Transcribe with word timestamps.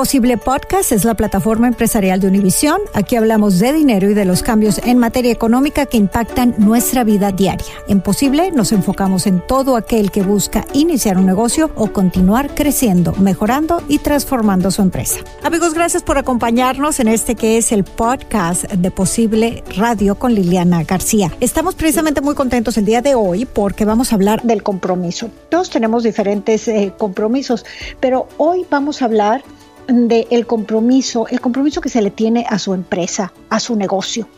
Posible 0.00 0.38
Podcast 0.38 0.92
es 0.92 1.04
la 1.04 1.12
plataforma 1.12 1.68
empresarial 1.68 2.20
de 2.20 2.28
Univisión. 2.28 2.80
Aquí 2.94 3.16
hablamos 3.16 3.58
de 3.58 3.74
dinero 3.74 4.08
y 4.08 4.14
de 4.14 4.24
los 4.24 4.42
cambios 4.42 4.80
en 4.82 4.96
materia 4.96 5.30
económica 5.30 5.84
que 5.84 5.98
impactan 5.98 6.54
nuestra 6.56 7.04
vida 7.04 7.32
diaria. 7.32 7.66
En 7.86 8.00
Posible 8.00 8.50
nos 8.50 8.72
enfocamos 8.72 9.26
en 9.26 9.46
todo 9.46 9.76
aquel 9.76 10.10
que 10.10 10.22
busca 10.22 10.64
iniciar 10.72 11.18
un 11.18 11.26
negocio 11.26 11.70
o 11.74 11.92
continuar 11.92 12.54
creciendo, 12.54 13.12
mejorando 13.16 13.82
y 13.88 13.98
transformando 13.98 14.70
su 14.70 14.80
empresa. 14.80 15.20
Amigos, 15.42 15.74
gracias 15.74 16.02
por 16.02 16.16
acompañarnos 16.16 16.98
en 16.98 17.08
este 17.08 17.34
que 17.34 17.58
es 17.58 17.70
el 17.70 17.84
podcast 17.84 18.72
de 18.72 18.90
Posible 18.90 19.62
Radio 19.76 20.14
con 20.14 20.34
Liliana 20.34 20.82
García. 20.82 21.30
Estamos 21.40 21.74
precisamente 21.74 22.22
muy 22.22 22.34
contentos 22.34 22.78
el 22.78 22.86
día 22.86 23.02
de 23.02 23.14
hoy 23.14 23.44
porque 23.44 23.84
vamos 23.84 24.12
a 24.12 24.14
hablar 24.14 24.40
del 24.44 24.62
compromiso. 24.62 25.28
Todos 25.50 25.68
tenemos 25.68 26.04
diferentes 26.04 26.68
eh, 26.68 26.94
compromisos, 26.96 27.66
pero 28.00 28.28
hoy 28.38 28.64
vamos 28.70 29.02
a 29.02 29.04
hablar 29.04 29.44
del 29.86 30.26
el 30.30 30.46
compromiso, 30.46 31.26
el 31.28 31.40
compromiso 31.40 31.80
que 31.80 31.88
se 31.88 32.02
le 32.02 32.10
tiene 32.10 32.46
a 32.48 32.58
su 32.58 32.74
empresa, 32.74 33.32
a 33.48 33.60
su 33.60 33.76
negocio. 33.76 34.28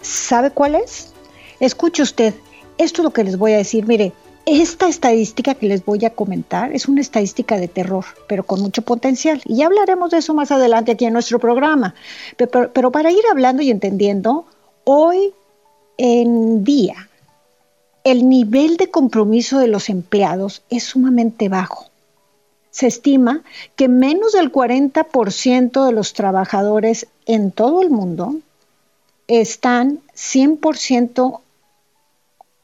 ¿Sabe 0.00 0.50
cuál 0.50 0.74
es? 0.74 1.12
Escuche 1.60 2.02
usted, 2.02 2.34
esto 2.78 3.02
es 3.02 3.04
lo 3.04 3.12
que 3.12 3.24
les 3.24 3.38
voy 3.38 3.52
a 3.52 3.58
decir. 3.58 3.86
Mire, 3.86 4.12
esta 4.44 4.88
estadística 4.88 5.54
que 5.54 5.68
les 5.68 5.84
voy 5.84 6.04
a 6.04 6.10
comentar 6.10 6.72
es 6.72 6.88
una 6.88 7.00
estadística 7.00 7.58
de 7.58 7.68
terror, 7.68 8.04
pero 8.26 8.44
con 8.44 8.60
mucho 8.60 8.82
potencial. 8.82 9.40
Y 9.44 9.56
ya 9.56 9.66
hablaremos 9.66 10.10
de 10.10 10.18
eso 10.18 10.34
más 10.34 10.50
adelante 10.50 10.92
aquí 10.92 11.04
en 11.04 11.12
nuestro 11.12 11.38
programa. 11.38 11.94
Pero 12.36 12.90
para 12.90 13.12
ir 13.12 13.22
hablando 13.30 13.62
y 13.62 13.70
entendiendo, 13.70 14.46
hoy 14.84 15.32
en 15.96 16.64
día 16.64 17.08
el 18.04 18.28
nivel 18.28 18.76
de 18.76 18.90
compromiso 18.90 19.60
de 19.60 19.68
los 19.68 19.88
empleados 19.88 20.62
es 20.70 20.82
sumamente 20.82 21.48
bajo 21.48 21.91
se 22.72 22.86
estima 22.86 23.44
que 23.76 23.86
menos 23.86 24.32
del 24.32 24.50
40% 24.50 25.86
de 25.86 25.92
los 25.92 26.14
trabajadores 26.14 27.06
en 27.26 27.52
todo 27.52 27.82
el 27.82 27.90
mundo 27.90 28.36
están 29.28 30.00
100% 30.16 31.40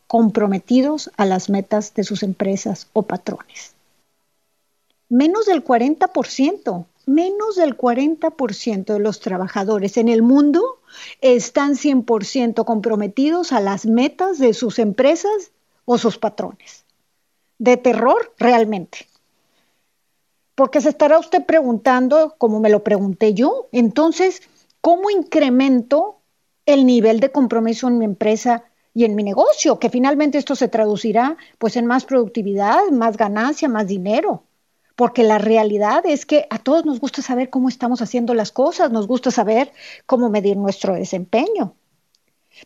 comprometidos 0.07 1.11
a 1.19 1.27
las 1.27 1.51
metas 1.51 1.93
de 1.93 2.05
sus 2.05 2.23
empresas 2.23 2.89
o 2.95 3.03
patrones. 3.03 3.75
Menos 5.11 5.45
del 5.45 5.63
40%, 5.63 6.87
menos 7.05 7.57
del 7.57 7.77
40% 7.77 8.85
de 8.87 8.99
los 8.99 9.21
trabajadores 9.21 9.99
en 9.99 10.09
el 10.09 10.23
mundo 10.23 10.81
están 11.21 11.75
100% 11.75 12.65
comprometidos 12.65 13.53
a 13.53 13.61
las 13.61 13.85
metas 13.85 14.39
de 14.39 14.55
sus 14.55 14.79
empresas 14.79 15.51
o 15.85 15.99
sus 15.99 16.17
patrones. 16.17 16.85
De 17.59 17.77
terror, 17.77 18.35
realmente. 18.39 19.08
Porque 20.59 20.81
se 20.81 20.89
estará 20.89 21.21
usted 21.21 21.47
preguntando, 21.47 22.35
como 22.37 22.59
me 22.59 22.69
lo 22.69 22.83
pregunté 22.83 23.33
yo, 23.33 23.69
entonces, 23.71 24.43
¿cómo 24.81 25.09
incremento 25.09 26.19
el 26.67 26.85
nivel 26.85 27.21
de 27.21 27.31
compromiso 27.31 27.87
en 27.87 27.99
mi 27.99 28.05
empresa 28.05 28.65
y 28.93 29.05
en 29.05 29.15
mi 29.15 29.23
negocio? 29.23 29.79
Que 29.79 29.89
finalmente 29.89 30.37
esto 30.37 30.57
se 30.57 30.67
traducirá 30.67 31.37
pues 31.59 31.77
en 31.77 31.87
más 31.87 32.05
productividad, 32.05 32.89
más 32.91 33.17
ganancia, 33.17 33.69
más 33.69 33.87
dinero. 33.87 34.43
Porque 34.97 35.23
la 35.23 35.39
realidad 35.39 36.05
es 36.05 36.27
que 36.27 36.49
a 36.51 36.59
todos 36.59 36.85
nos 36.85 36.99
gusta 36.99 37.23
saber 37.23 37.51
cómo 37.51 37.69
estamos 37.69 38.03
haciendo 38.03 38.35
las 38.35 38.51
cosas, 38.51 38.91
nos 38.91 39.07
gusta 39.07 39.31
saber 39.31 39.71
cómo 40.07 40.29
medir 40.29 40.57
nuestro 40.57 40.95
desempeño. 40.95 41.75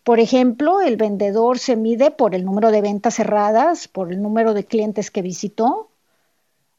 Por 0.02 0.18
ejemplo, 0.18 0.80
el 0.80 0.96
vendedor 0.96 1.58
se 1.58 1.76
mide 1.76 2.10
por 2.10 2.34
el 2.34 2.46
número 2.46 2.70
de 2.70 2.80
ventas 2.80 3.16
cerradas, 3.16 3.86
por 3.86 4.10
el 4.10 4.22
número 4.22 4.54
de 4.54 4.64
clientes 4.64 5.10
que 5.10 5.20
visitó, 5.20 5.91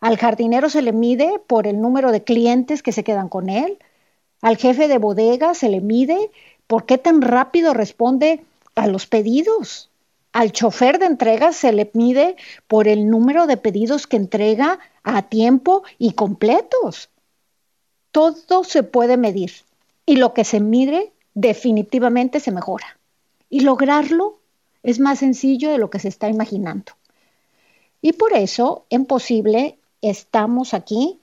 al 0.03 0.17
jardinero 0.17 0.69
se 0.69 0.81
le 0.81 0.91
mide 0.91 1.39
por 1.47 1.65
el 1.65 1.79
número 1.79 2.11
de 2.11 2.25
clientes 2.25 2.83
que 2.83 2.91
se 2.91 3.05
quedan 3.05 3.29
con 3.29 3.47
él. 3.47 3.77
Al 4.41 4.57
jefe 4.57 4.89
de 4.89 4.97
bodega 4.97 5.53
se 5.53 5.69
le 5.69 5.79
mide 5.79 6.29
por 6.67 6.85
qué 6.85 6.97
tan 6.97 7.21
rápido 7.21 7.73
responde 7.73 8.43
a 8.75 8.87
los 8.87 9.07
pedidos. 9.07 9.89
Al 10.33 10.51
chofer 10.51 10.99
de 10.99 11.05
entrega 11.05 11.53
se 11.53 11.71
le 11.71 11.89
mide 11.93 12.35
por 12.67 12.89
el 12.89 13.09
número 13.09 13.47
de 13.47 13.55
pedidos 13.55 14.05
que 14.05 14.17
entrega 14.17 14.77
a 15.03 15.21
tiempo 15.21 15.83
y 15.97 16.11
completos. 16.11 17.07
Todo 18.11 18.65
se 18.65 18.83
puede 18.83 19.15
medir 19.15 19.53
y 20.05 20.17
lo 20.17 20.33
que 20.33 20.43
se 20.43 20.59
mide 20.59 21.13
definitivamente 21.33 22.41
se 22.41 22.51
mejora. 22.51 22.99
Y 23.49 23.61
lograrlo 23.61 24.37
es 24.83 24.99
más 24.99 25.19
sencillo 25.19 25.71
de 25.71 25.77
lo 25.77 25.89
que 25.89 25.99
se 25.99 26.09
está 26.09 26.27
imaginando. 26.27 26.91
Y 28.01 28.11
por 28.11 28.33
eso, 28.33 28.85
en 28.89 29.05
posible, 29.05 29.77
estamos 30.03 30.73
aquí 30.73 31.19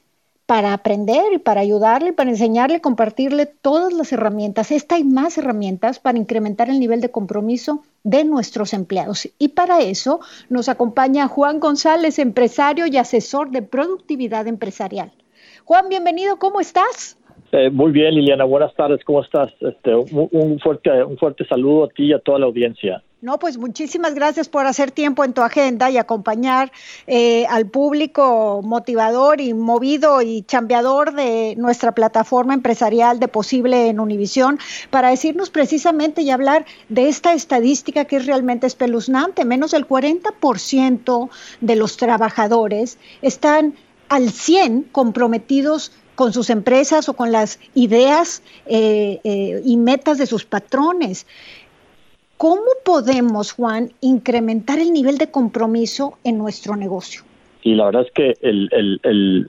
para 0.51 0.73
aprender 0.73 1.33
y 1.33 1.39
para 1.39 1.61
ayudarle, 1.61 2.13
para 2.13 2.31
enseñarle, 2.31 2.81
compartirle 2.81 3.47
todas 3.47 3.93
las 3.93 4.13
herramientas. 4.13 4.73
Esta 4.73 4.99
y 4.99 5.05
más 5.05 5.39
herramientas 5.39 6.01
para 6.01 6.19
incrementar 6.19 6.69
el 6.69 6.81
nivel 6.81 7.01
de 7.01 7.13
compromiso 7.13 7.85
de 8.03 8.25
nuestros 8.25 8.75
empleados. 8.75 9.29
Y 9.39 9.51
para 9.51 9.81
eso 9.81 10.19
nos 10.49 10.69
acompaña 10.69 11.29
Juan 11.29 11.61
González, 11.61 12.19
empresario 12.19 12.87
y 12.89 12.97
asesor 12.97 13.53
de 13.53 13.63
productividad 13.63 14.49
empresarial. 14.49 15.13
Juan, 15.65 15.89
bienvenido, 15.89 16.41
¿cómo 16.41 16.61
estás? 16.61 17.17
Eh, 17.53 17.71
muy 17.71 17.93
bien, 17.93 18.15
Liliana, 18.15 18.45
buenas 18.45 18.75
tardes, 18.75 19.05
¿cómo 19.05 19.23
estás? 19.23 19.53
Este, 19.61 19.95
un, 19.95 20.59
fuerte, 20.59 21.05
un 21.05 21.17
fuerte 21.17 21.45
saludo 21.47 21.85
a 21.85 21.89
ti 21.91 22.07
y 22.07 22.13
a 22.13 22.19
toda 22.19 22.41
la 22.41 22.47
audiencia. 22.47 23.05
No, 23.23 23.39
pues 23.39 23.59
muchísimas 23.59 24.15
gracias 24.15 24.49
por 24.49 24.65
hacer 24.65 24.93
tiempo 24.93 25.25
en 25.25 25.35
tu 25.35 25.43
agenda 25.43 25.91
y 25.91 25.99
acompañar 25.99 26.73
eh, 27.07 27.45
al 27.51 27.67
público 27.67 28.63
motivador 28.65 29.43
y 29.43 29.53
movido 29.53 30.23
y 30.23 30.41
chambeador 30.45 31.13
de 31.13 31.55
nuestra 31.59 31.93
plataforma 31.93 32.55
empresarial 32.55 33.21
de 33.21 33.29
Posible 33.29 33.89
en 33.89 34.01
Univisión 34.01 34.59
para 34.89 35.11
decirnos 35.11 35.51
precisamente 35.51 36.23
y 36.23 36.31
hablar 36.31 36.65
de 36.89 37.11
esta 37.11 37.35
estadística 37.35 38.07
que 38.07 38.17
es 38.17 38.25
realmente 38.25 38.67
espeluznante. 38.67 39.45
Menos 39.45 39.73
del 39.73 39.87
40% 39.87 41.29
de 41.61 41.77
los 41.77 41.99
trabajadores 41.99 42.97
están 43.21 43.75
al 44.09 44.31
100 44.31 44.85
comprometidos 44.93 45.93
con 46.15 46.33
sus 46.33 46.49
empresas 46.49 47.09
o 47.09 47.15
con 47.15 47.33
las 47.33 47.59
ideas 47.75 48.43
eh, 48.67 49.21
eh, 49.25 49.63
y 49.65 49.77
metas 49.77 50.17
de 50.17 50.27
sus 50.27 50.47
patrones. 50.47 51.27
¿Cómo 52.41 52.71
podemos, 52.87 53.53
Juan, 53.53 53.91
incrementar 54.01 54.79
el 54.79 54.95
nivel 54.95 55.19
de 55.19 55.31
compromiso 55.31 56.15
en 56.25 56.39
nuestro 56.39 56.75
negocio? 56.75 57.21
Y 57.63 57.75
la 57.75 57.85
verdad 57.85 58.07
es 58.07 58.13
que 58.13 58.35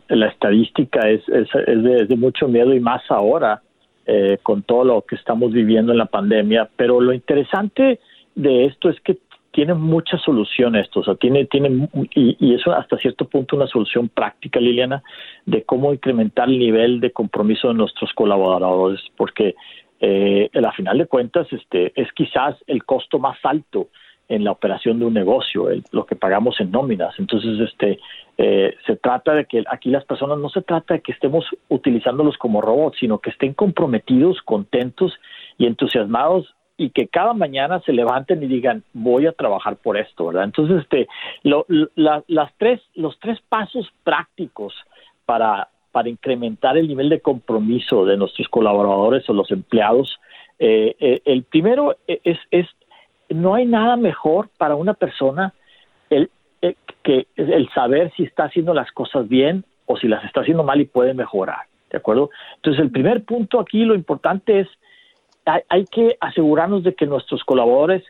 la 0.10 0.28
estadística 0.28 1.10
es, 1.10 1.26
de, 1.26 2.16
mucho 2.18 2.50
miedo 2.50 2.74
y 2.74 2.82
más 2.82 3.02
ahora 3.08 3.62
eh, 4.06 4.40
con 4.44 4.64
todo 4.64 4.84
lo 4.84 5.02
que 5.04 5.16
estamos 5.16 5.54
viviendo 5.54 5.94
en 5.94 6.00
la 6.00 6.08
pandemia. 6.08 6.70
Pero 6.76 7.00
lo 7.00 7.14
interesante 7.14 8.02
de 8.36 8.66
esto 8.66 8.90
es 8.90 9.00
que 9.00 9.20
tiene 9.52 9.74
muchas 9.74 10.22
soluciones 10.22 10.88
esto, 10.88 11.00
o 11.00 11.04
sea, 11.06 11.16
tiene, 11.16 11.46
tiene 11.46 11.88
y, 12.14 12.36
y, 12.40 12.56
eso 12.56 12.74
hasta 12.74 12.98
cierto 12.98 13.26
punto 13.26 13.56
una 13.56 13.68
solución 13.68 14.10
práctica, 14.10 14.60
Liliana, 14.60 15.02
de 15.46 15.64
cómo 15.64 15.94
incrementar 15.94 16.50
el 16.50 16.60
nivel 16.60 17.00
de 17.00 17.12
compromiso 17.12 17.70
de 17.70 17.74
nuestros 17.74 18.12
colaboradores, 18.14 19.02
porque 19.16 19.56
eh, 20.02 20.50
a 20.54 20.72
final 20.72 20.98
de 20.98 21.06
cuentas 21.06 21.48
este, 21.52 21.94
es 21.96 22.12
quizás 22.14 22.56
el 22.68 22.84
costo 22.84 23.20
más 23.20 23.38
alto 23.44 23.88
en 24.28 24.44
la 24.44 24.52
operación 24.52 24.98
de 24.98 25.06
un 25.06 25.14
negocio, 25.14 25.68
lo 25.92 26.06
que 26.06 26.16
pagamos 26.16 26.60
en 26.60 26.72
nóminas. 26.72 27.14
Entonces, 27.20 27.60
este, 27.60 28.00
eh, 28.38 28.76
se 28.88 28.96
trata 28.96 29.34
de 29.34 29.46
que 29.46 29.64
aquí 29.70 29.90
las 29.90 30.06
personas 30.06 30.40
no 30.40 30.50
se 30.50 30.62
trata 30.62 30.96
de 30.96 31.02
que 31.02 31.12
estemos 31.12 31.46
utilizándolos 31.68 32.38
como 32.38 32.62
robots, 32.62 32.98
sino 33.00 33.20
que 33.20 33.30
estén 33.30 33.54
comprometidos, 33.54 34.42
contentos 34.42 35.14
y 35.58 35.66
entusiasmados 35.68 36.56
y 36.78 36.90
que 36.90 37.08
cada 37.08 37.34
mañana 37.34 37.82
se 37.82 37.94
levanten 37.94 38.42
y 38.42 38.48
digan 38.48 38.84
voy 38.94 39.28
a 39.28 39.34
trabajar 39.34 39.76
por 39.76 39.98
esto, 39.98 40.28
¿verdad? 40.28 40.46
Entonces, 40.46 40.82
este, 40.82 41.08
las 41.44 42.54
tres, 42.58 42.82
los 42.96 43.20
tres 43.20 43.38
pasos 43.50 43.92
prácticos 44.04 44.74
para 45.26 45.68
para 45.92 46.10
incrementar 46.10 46.78
el 46.78 46.88
nivel 46.88 47.10
de 47.10 47.22
compromiso 47.22 48.06
de 48.06 48.18
nuestros 48.18 48.48
colaboradores 48.48 49.30
o 49.30 49.34
los 49.34 49.52
empleados. 49.52 50.20
Eh, 50.60 50.96
eh, 51.00 51.22
el 51.26 51.44
primero 51.44 51.96
es, 52.08 52.38
es, 52.52 52.68
no 53.30 53.56
hay 53.56 53.66
nada 53.66 53.98
mejor 53.98 54.50
para 54.58 54.76
una 54.76 54.94
persona 54.94 55.54
el 56.10 56.30
eh, 56.62 56.76
que 57.04 57.26
el 57.36 57.68
saber 57.74 58.12
si 58.16 58.24
está 58.24 58.44
haciendo 58.44 58.76
las 58.76 58.92
cosas 58.92 59.28
bien 59.28 59.66
o 59.88 59.98
si 59.98 60.08
las 60.08 60.24
está 60.24 60.42
haciendo 60.42 60.64
mal 60.64 60.80
y 60.80 60.86
puede 60.86 61.16
mejorar. 61.16 61.62
¿De 61.90 61.98
acuerdo? 61.98 62.30
Entonces, 62.58 62.82
el 62.82 62.92
primer 62.92 63.26
punto 63.26 63.60
aquí, 63.60 63.84
lo 63.84 63.96
importante 63.96 64.62
es, 64.62 64.68
hay, 65.46 65.86
que 65.86 66.18
asegurarnos 66.22 66.84
de 66.84 66.94
que 66.94 67.08
nuestros 67.08 67.44
colaboradores 67.44 68.04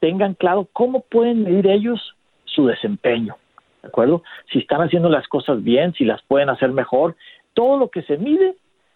tengan 0.00 0.34
claro 0.34 0.68
cómo 0.72 1.00
pueden 1.00 1.44
medir 1.44 1.68
ellos 1.68 2.14
su 2.44 2.66
desempeño. 2.66 3.36
¿De 3.82 3.88
acuerdo? 3.88 4.22
Si 4.52 4.60
están 4.60 4.80
haciendo 4.80 5.08
las 5.08 5.26
cosas 5.28 5.62
bien, 5.62 5.92
si 5.94 6.04
las 6.04 6.22
pueden 6.22 6.48
hacer 6.48 6.70
mejor, 6.70 7.16
todo 7.52 7.76
lo 7.76 7.88
que 7.88 8.02
se 8.02 8.16
mide 8.16 8.54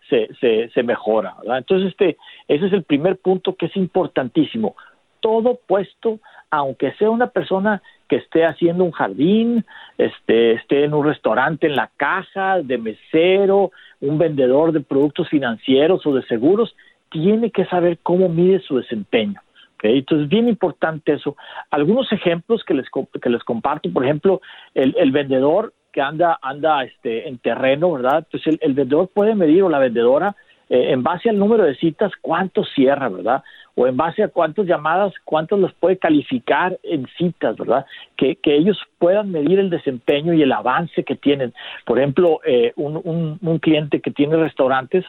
se, 0.09 0.29
se, 0.41 0.71
se 0.71 0.83
mejora. 0.83 1.35
Entonces, 1.45 1.91
este, 1.91 2.17
ese 2.49 2.67
es 2.67 2.73
el 2.73 2.85
primer 2.85 3.17
punto 3.17 3.57
que 3.57 3.67
es 3.67 3.77
importantísimo. 3.77 4.77
Todo 5.21 5.59
puesto, 5.67 6.21
aunque 6.51 6.93
sea 6.93 7.11
una 7.11 7.29
persona 7.29 7.83
que 8.09 8.17
esté 8.17 8.45
haciendo 8.45 8.85
un 8.85 8.93
jardín, 8.93 9.65
este, 9.99 10.53
esté 10.53 10.85
en 10.85 10.95
un 10.95 11.05
restaurante 11.05 11.67
en 11.67 11.75
la 11.75 11.91
caja, 11.97 12.63
de 12.63 12.79
mesero, 12.79 13.73
un 14.01 14.19
vendedor 14.19 14.73
de 14.73 14.81
productos 14.81 15.29
financieros 15.29 16.07
o 16.07 16.15
de 16.15 16.23
seguros, 16.27 16.77
tiene 17.11 17.51
que 17.51 17.65
saber 17.65 17.99
cómo 18.03 18.29
mide 18.29 18.61
su 18.61 18.77
desempeño. 18.77 19.41
¿Okay? 19.77 19.99
Entonces, 19.99 20.29
bien 20.29 20.49
importante 20.49 21.13
eso. 21.13 21.37
Algunos 21.71 22.13
ejemplos 22.13 22.65
que 22.65 22.75
les, 22.75 22.87
que 23.23 23.31
les 23.31 23.45
comparto, 23.45 23.91
por 23.93 24.05
ejemplo, 24.05 24.41
el, 24.75 24.95
el 24.99 25.13
vendedor 25.13 25.73
que 25.93 26.03
anda, 26.03 26.39
anda 26.43 26.85
este, 26.85 27.27
en 27.27 27.39
terreno, 27.39 27.93
¿verdad? 27.93 28.27
El, 28.33 28.59
el 28.61 28.75
vendedor 28.75 29.09
puede 29.09 29.35
medir 29.35 29.63
o 29.63 29.71
la 29.71 29.79
vendedora 29.79 30.37
eh, 30.69 30.91
en 30.93 31.03
base 31.03 31.31
al 31.31 31.39
número 31.39 31.65
de 31.65 31.77
citas, 31.77 32.13
cuánto 32.21 32.65
cierra, 32.65 33.09
¿verdad? 33.09 33.43
O 33.77 33.87
en 33.87 33.97
base 33.97 34.23
a 34.23 34.29
cuántas 34.29 34.67
llamadas, 34.67 35.15
cuántos 35.25 35.59
los 35.61 35.73
puede 35.75 35.97
calificar 35.97 36.79
en 36.83 37.07
citas, 37.17 37.57
¿verdad? 37.57 37.87
Que, 38.17 38.37
que 38.37 38.57
ellos 38.57 38.79
puedan 38.99 39.31
medir 39.31 39.59
el 39.59 39.71
desempeño 39.71 40.35
y 40.35 40.43
el 40.43 40.53
avance 40.53 41.05
que 41.05 41.15
tienen. 41.15 41.55
Por 41.85 41.99
ejemplo, 41.99 42.41
eh, 42.45 42.73
un, 42.77 43.01
un, 43.03 43.39
un 43.41 43.59
cliente 43.59 44.01
que 44.01 44.11
tiene 44.11 44.37
restaurantes, 44.37 45.05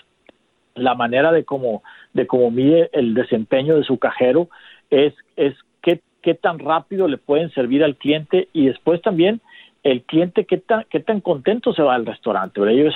la 0.78 0.96
manera 0.96 1.32
de 1.32 1.44
cómo, 1.44 1.84
de 2.14 2.28
cómo 2.28 2.52
mide 2.52 2.90
el 2.94 3.14
desempeño 3.14 3.76
de 3.76 3.84
su 3.84 3.98
cajero 3.98 4.50
es, 4.90 5.14
es 5.36 5.56
qué, 5.82 6.02
qué 6.22 6.34
tan 6.34 6.60
rápido 6.60 7.08
le 7.08 7.18
pueden 7.18 7.52
servir 7.52 7.84
al 7.84 7.96
cliente 7.96 8.48
y 8.54 8.68
después 8.68 9.02
también 9.02 9.42
el 9.84 10.04
cliente 10.04 10.46
qué 10.46 10.58
tan, 10.58 10.86
qué 10.90 11.00
tan 11.00 11.22
contento 11.22 11.74
se 11.74 11.82
va 11.82 11.96
al 11.96 12.06
restaurante. 12.06 12.60
Ellos, 12.70 12.94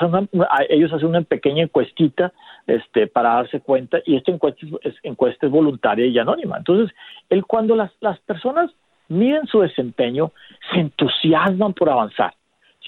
ellos 0.70 0.92
hacen 0.92 1.08
una 1.08 1.22
pequeña 1.22 1.64
encuestita 1.64 2.34
este, 2.68 3.08
para 3.08 3.36
darse 3.36 3.62
cuenta 3.62 4.00
y 4.06 4.18
esta 4.18 4.32
encuesta 4.32 4.66
es, 4.82 4.96
encuesta 5.04 5.46
es 5.46 5.52
voluntaria 5.52 6.06
y 6.06 6.20
anónima. 6.20 6.58
Entonces, 6.58 6.96
el, 7.30 7.46
cuando 7.46 7.76
las, 7.76 7.92
las 8.02 8.20
personas 8.20 8.72
miden 9.08 9.46
su 9.48 9.62
desempeño, 9.62 10.32
se 10.72 10.80
entusiasman 10.80 11.74
por 11.74 11.90
avanzar, 11.90 12.34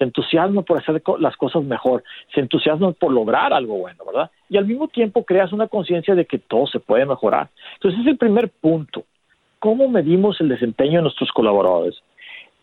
se 0.04 0.08
entusiasman 0.08 0.66
por 0.66 0.80
hacer 0.80 1.02
las 1.20 1.38
cosas 1.38 1.64
mejor, 1.64 2.04
se 2.34 2.42
entusiasman 2.42 2.94
por 2.94 3.12
lograr 3.12 3.54
algo 3.54 3.78
bueno, 3.78 4.04
¿verdad? 4.06 4.30
Y 4.50 4.58
al 4.58 4.66
mismo 4.66 4.90
tiempo 4.90 5.24
creas 5.24 5.54
una 5.54 5.68
conciencia 5.68 6.14
de 6.14 6.26
que 6.26 6.40
todo 6.40 6.68
se 6.68 6.80
puede 6.80 7.06
mejorar. 7.06 7.50
Entonces, 7.76 8.00
ese 8.00 8.10
es 8.10 8.14
el 8.14 8.18
primer 8.18 8.50
punto. 8.50 9.06
¿Cómo 9.60 9.88
medimos 9.88 10.42
el 10.42 10.50
desempeño 10.50 10.98
de 10.98 11.04
nuestros 11.04 11.32
colaboradores? 11.32 11.96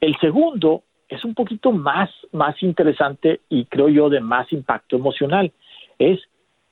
El 0.03 0.17
segundo 0.19 0.83
es 1.09 1.25
un 1.25 1.35
poquito 1.35 1.73
más, 1.73 2.11
más 2.31 2.63
interesante 2.63 3.41
y 3.49 3.65
creo 3.65 3.89
yo 3.89 4.11
de 4.11 4.21
más 4.21 4.53
impacto 4.53 4.97
emocional. 4.97 5.51
Es, 5.99 6.21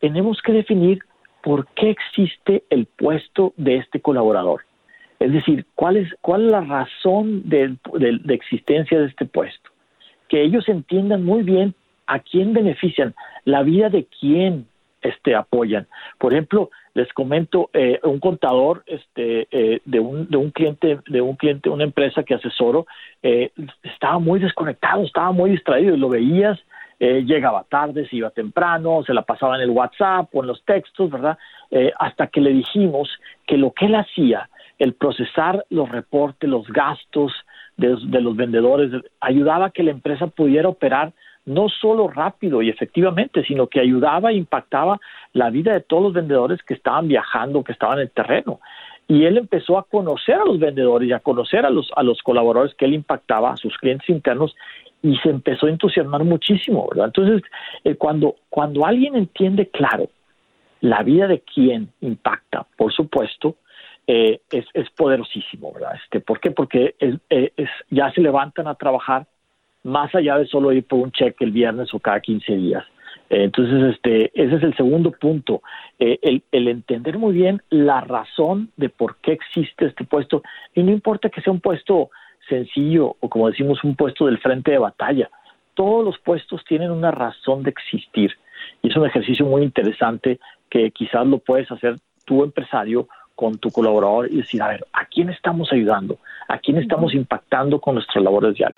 tenemos 0.01 0.43
que 0.43 0.53
definir 0.53 0.99
por 1.43 1.67
qué 1.69 1.91
existe 1.91 2.65
el 2.69 2.85
puesto 2.85 3.55
de 3.57 3.77
este 3.77 4.01
colaborador. 4.01 4.65
Es 5.19 5.33
decir, 5.33 5.65
cuál 5.75 5.97
es, 5.97 6.09
cuál 6.21 6.45
es 6.45 6.53
la 6.53 6.61
razón 6.61 7.43
de 7.49 7.79
existencia 8.29 9.01
de 9.01 9.07
este 9.07 9.25
puesto. 9.25 9.71
Que 10.29 10.43
ellos 10.43 10.69
entiendan 10.69 11.25
muy 11.25 11.43
bien 11.43 11.75
a 12.07 12.21
quién 12.21 12.53
benefician, 12.53 13.15
la 13.45 13.63
vida 13.63 13.91
de 13.91 14.07
quién 14.21 14.67
este, 15.03 15.35
apoyan. 15.35 15.87
Por 16.19 16.33
ejemplo, 16.33 16.71
les 16.95 17.13
comento 17.13 17.71
eh, 17.73 18.01
un 18.03 18.19
contador 18.19 18.83
este, 18.87 19.47
eh, 19.51 19.81
de, 19.85 20.01
un, 20.01 20.29
de 20.29 20.37
un 20.37 20.51
cliente, 20.51 20.99
de 21.07 21.21
un 21.21 21.37
cliente, 21.37 21.71
una 21.71 21.85
empresa 21.85 22.23
que 22.23 22.35
asesoro, 22.35 22.87
eh, 23.23 23.51
estaba 23.83 24.19
muy 24.19 24.41
desconectado, 24.41 25.05
estaba 25.05 25.33
muy 25.33 25.51
distraído 25.51 25.95
y 25.95 25.99
lo 25.99 26.09
veías, 26.09 26.59
eh, 27.01 27.23
llegaba 27.25 27.65
tarde, 27.69 28.09
se 28.09 28.17
iba 28.17 28.31
temprano, 28.31 29.05
se 29.07 29.15
la 29.15 29.23
pasaba 29.23 29.55
en 29.57 29.63
el 29.63 29.71
WhatsApp 29.71 30.35
o 30.35 30.41
en 30.41 30.49
los 30.49 30.65
textos, 30.65 31.11
¿verdad? 31.11 31.39
Eh, 31.71 31.93
hasta 31.99 32.27
que 32.27 32.41
le 32.41 32.51
dijimos 32.51 33.09
que 33.47 33.57
lo 33.57 33.73
que 33.73 33.87
él 33.87 33.95
hacía, 33.95 34.49
el 34.81 34.95
procesar 34.95 35.65
los 35.71 35.89
reportes, 35.89 36.51
los 36.51 36.67
gastos 36.69 37.33
de, 37.79 37.97
de 38.07 38.21
los 38.21 38.37
vendedores, 38.37 38.91
ayudaba 39.21 39.67
a 39.67 39.71
que 39.71 39.83
la 39.83 39.93
empresa 39.93 40.27
pudiera 40.27 40.69
operar 40.69 41.13
no 41.49 41.69
solo 41.69 42.09
rápido 42.09 42.61
y 42.61 42.69
efectivamente, 42.69 43.43
sino 43.45 43.67
que 43.67 43.81
ayudaba 43.81 44.31
e 44.31 44.35
impactaba 44.35 45.01
la 45.33 45.49
vida 45.49 45.73
de 45.73 45.81
todos 45.81 46.03
los 46.03 46.13
vendedores 46.13 46.63
que 46.63 46.75
estaban 46.75 47.09
viajando, 47.09 47.65
que 47.65 47.73
estaban 47.73 47.99
en 47.99 48.03
el 48.03 48.11
terreno. 48.11 48.61
Y 49.09 49.25
él 49.25 49.39
empezó 49.39 49.79
a 49.79 49.85
conocer 49.85 50.35
a 50.35 50.45
los 50.45 50.59
vendedores 50.59 51.09
y 51.09 51.13
a 51.13 51.21
conocer 51.21 51.65
a 51.65 51.71
los, 51.71 51.91
a 51.97 52.03
los 52.03 52.23
colaboradores 52.23 52.75
que 52.75 52.85
él 52.85 52.93
impactaba, 52.93 53.53
a 53.53 53.57
sus 53.57 53.77
clientes 53.79 54.09
internos, 54.11 54.55
y 55.03 55.17
se 55.19 55.31
empezó 55.31 55.67
a 55.67 55.71
entusiasmar 55.71 56.25
muchísimo, 56.25 56.87
¿verdad? 56.91 57.07
Entonces, 57.07 57.43
eh, 57.85 57.95
cuando, 57.95 58.37
cuando 58.51 58.85
alguien 58.85 59.17
entiende 59.17 59.69
claro 59.69 60.11
la 60.81 61.03
vida 61.03 61.27
de 61.27 61.41
quien 61.41 61.89
impacta, 62.03 62.67
por 62.77 62.93
supuesto, 62.93 63.57
eh, 64.09 64.41
es, 64.51 64.65
es 64.73 64.89
poderosísimo, 64.91 65.71
¿verdad? 65.73 65.93
Este, 66.03 66.21
¿Por 66.21 66.41
qué? 66.41 66.51
Porque 66.51 66.97
es, 66.99 67.17
eh, 67.29 67.53
es, 67.57 67.69
ya 67.91 68.11
se 68.13 68.23
levantan 68.23 68.67
a 68.67 68.75
trabajar 68.75 69.27
más 69.85 70.15
allá 70.15 70.39
de 70.39 70.47
solo 70.47 70.73
ir 70.73 70.85
por 70.85 71.01
un 71.01 71.13
cheque 71.13 71.45
el 71.45 71.53
viernes 71.53 71.93
o 71.93 72.01
cada 72.01 72.19
15 72.19 72.57
días. 72.57 72.85
Eh, 73.29 73.45
entonces, 73.45 73.95
este, 73.95 74.31
ese 74.35 74.57
es 74.57 74.63
el 74.63 74.75
segundo 74.77 75.13
punto, 75.13 75.63
eh, 75.99 76.19
el, 76.23 76.43
el, 76.53 76.69
entender 76.69 77.19
muy 77.19 77.35
bien 77.35 77.61
la 77.69 78.01
razón 78.01 78.71
de 78.79 78.89
por 78.89 79.17
qué 79.19 79.33
existe 79.33 79.85
este 79.85 80.05
puesto, 80.05 80.43
y 80.75 80.83
no 80.83 80.91
importa 80.91 81.29
que 81.29 81.43
sea 81.43 81.53
un 81.53 81.61
puesto 81.61 82.11
sencillo 82.49 83.17
o 83.21 83.29
como 83.29 83.51
decimos 83.51 83.85
un 83.85 83.95
puesto 83.95 84.25
del 84.25 84.39
frente 84.39 84.71
de 84.71 84.79
batalla, 84.79 85.29
todos 85.75 86.03
los 86.03 86.19
puestos 86.19 86.65
tienen 86.65 86.91
una 86.91 87.11
razón 87.11 87.63
de 87.63 87.71
existir, 87.71 88.33
y 88.83 88.89
es 88.89 88.97
un 88.97 89.05
ejercicio 89.05 89.45
muy 89.45 89.63
interesante 89.63 90.41
que 90.71 90.91
quizás 90.93 91.27
lo 91.27 91.39
puedes 91.39 91.71
hacer 91.71 91.97
tu 92.25 92.43
empresario 92.43 93.07
con 93.39 93.57
tu 93.57 93.71
colaborador 93.71 94.27
y 94.33 94.39
decir, 94.39 94.61
a 94.61 94.67
ver, 94.67 94.85
¿a 94.93 95.05
quién 95.05 95.31
estamos 95.31 95.69
ayudando? 95.71 96.19
¿A 96.49 96.59
quién 96.59 96.77
estamos 96.77 97.15
impactando 97.15 97.81
con 97.81 97.95
nuestras 97.95 98.25
labores 98.25 98.57
diarias? 98.57 98.77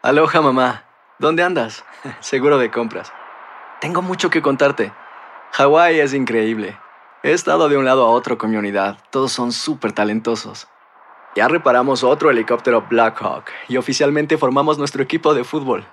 Aloha 0.00 0.40
mamá, 0.40 0.84
¿dónde 1.18 1.42
andas? 1.42 1.84
Seguro 2.20 2.56
de 2.56 2.70
compras. 2.70 3.12
Tengo 3.82 4.00
mucho 4.00 4.30
que 4.30 4.40
contarte. 4.40 4.92
Hawái 5.52 6.00
es 6.00 6.14
increíble. 6.14 6.74
He 7.22 7.32
estado 7.32 7.68
de 7.68 7.76
un 7.76 7.84
lado 7.84 8.06
a 8.06 8.08
otro 8.08 8.38
con 8.38 8.50
mi 8.50 8.56
unidad. 8.56 8.96
Todos 9.10 9.32
son 9.32 9.52
súper 9.52 9.92
talentosos. 9.92 10.68
Ya 11.34 11.46
reparamos 11.46 12.02
otro 12.02 12.30
helicóptero 12.30 12.86
Blackhawk 12.88 13.44
y 13.68 13.76
oficialmente 13.76 14.38
formamos 14.38 14.78
nuestro 14.78 15.02
equipo 15.02 15.34
de 15.34 15.44
fútbol. 15.44 15.84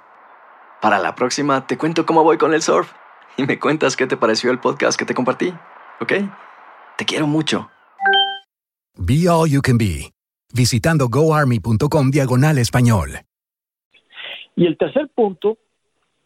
Para 0.79 0.99
la 0.99 1.15
próxima 1.15 1.67
te 1.67 1.77
cuento 1.77 2.05
cómo 2.05 2.23
voy 2.23 2.37
con 2.37 2.53
el 2.53 2.61
surf 2.61 2.93
y 3.35 3.43
me 3.45 3.59
cuentas 3.59 3.97
qué 3.97 4.07
te 4.07 4.15
pareció 4.15 4.51
el 4.51 4.59
podcast 4.59 4.97
que 4.97 5.03
te 5.03 5.13
compartí, 5.13 5.53
¿ok? 5.99 6.13
Te 6.95 7.03
quiero 7.03 7.27
mucho. 7.27 7.72
Be 8.95 9.27
All 9.27 9.49
You 9.49 9.61
Can 9.61 9.77
Be, 9.79 10.11
visitando 10.53 11.07
goarmy.com 11.09 12.11
diagonal 12.11 12.59
español. 12.59 13.21
Y 14.55 14.67
el 14.67 14.77
tercer 14.77 15.09
punto 15.15 15.57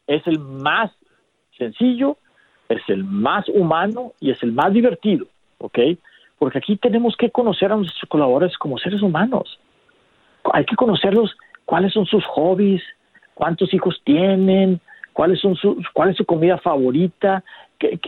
es 0.05 0.25
el 0.27 0.39
más 0.39 0.91
sencillo, 1.57 2.17
es 2.67 2.81
el 2.89 3.05
más 3.05 3.47
humano 3.47 4.13
y 4.19 4.31
es 4.31 4.43
el 4.43 4.51
más 4.51 4.73
divertido, 4.73 5.27
¿ok? 5.59 5.79
Porque 6.37 6.57
aquí 6.57 6.75
tenemos 6.75 7.15
que 7.17 7.31
conocer 7.31 7.71
a 7.71 7.77
nuestros 7.77 8.07
colaboradores 8.09 8.57
como 8.57 8.77
seres 8.77 9.01
humanos. 9.01 9.59
Hay 10.51 10.65
que 10.65 10.75
conocerlos, 10.75 11.35
cuáles 11.63 11.93
son 11.93 12.05
sus 12.05 12.25
hobbies, 12.25 12.83
cuántos 13.33 13.73
hijos 13.73 14.01
tienen, 14.03 14.81
cuáles 15.13 15.39
son 15.39 15.55
sus, 15.55 15.77
cuál 15.93 16.09
es 16.09 16.17
su 16.17 16.25
comida 16.25 16.57
favorita, 16.57 17.43
que, 17.77 17.99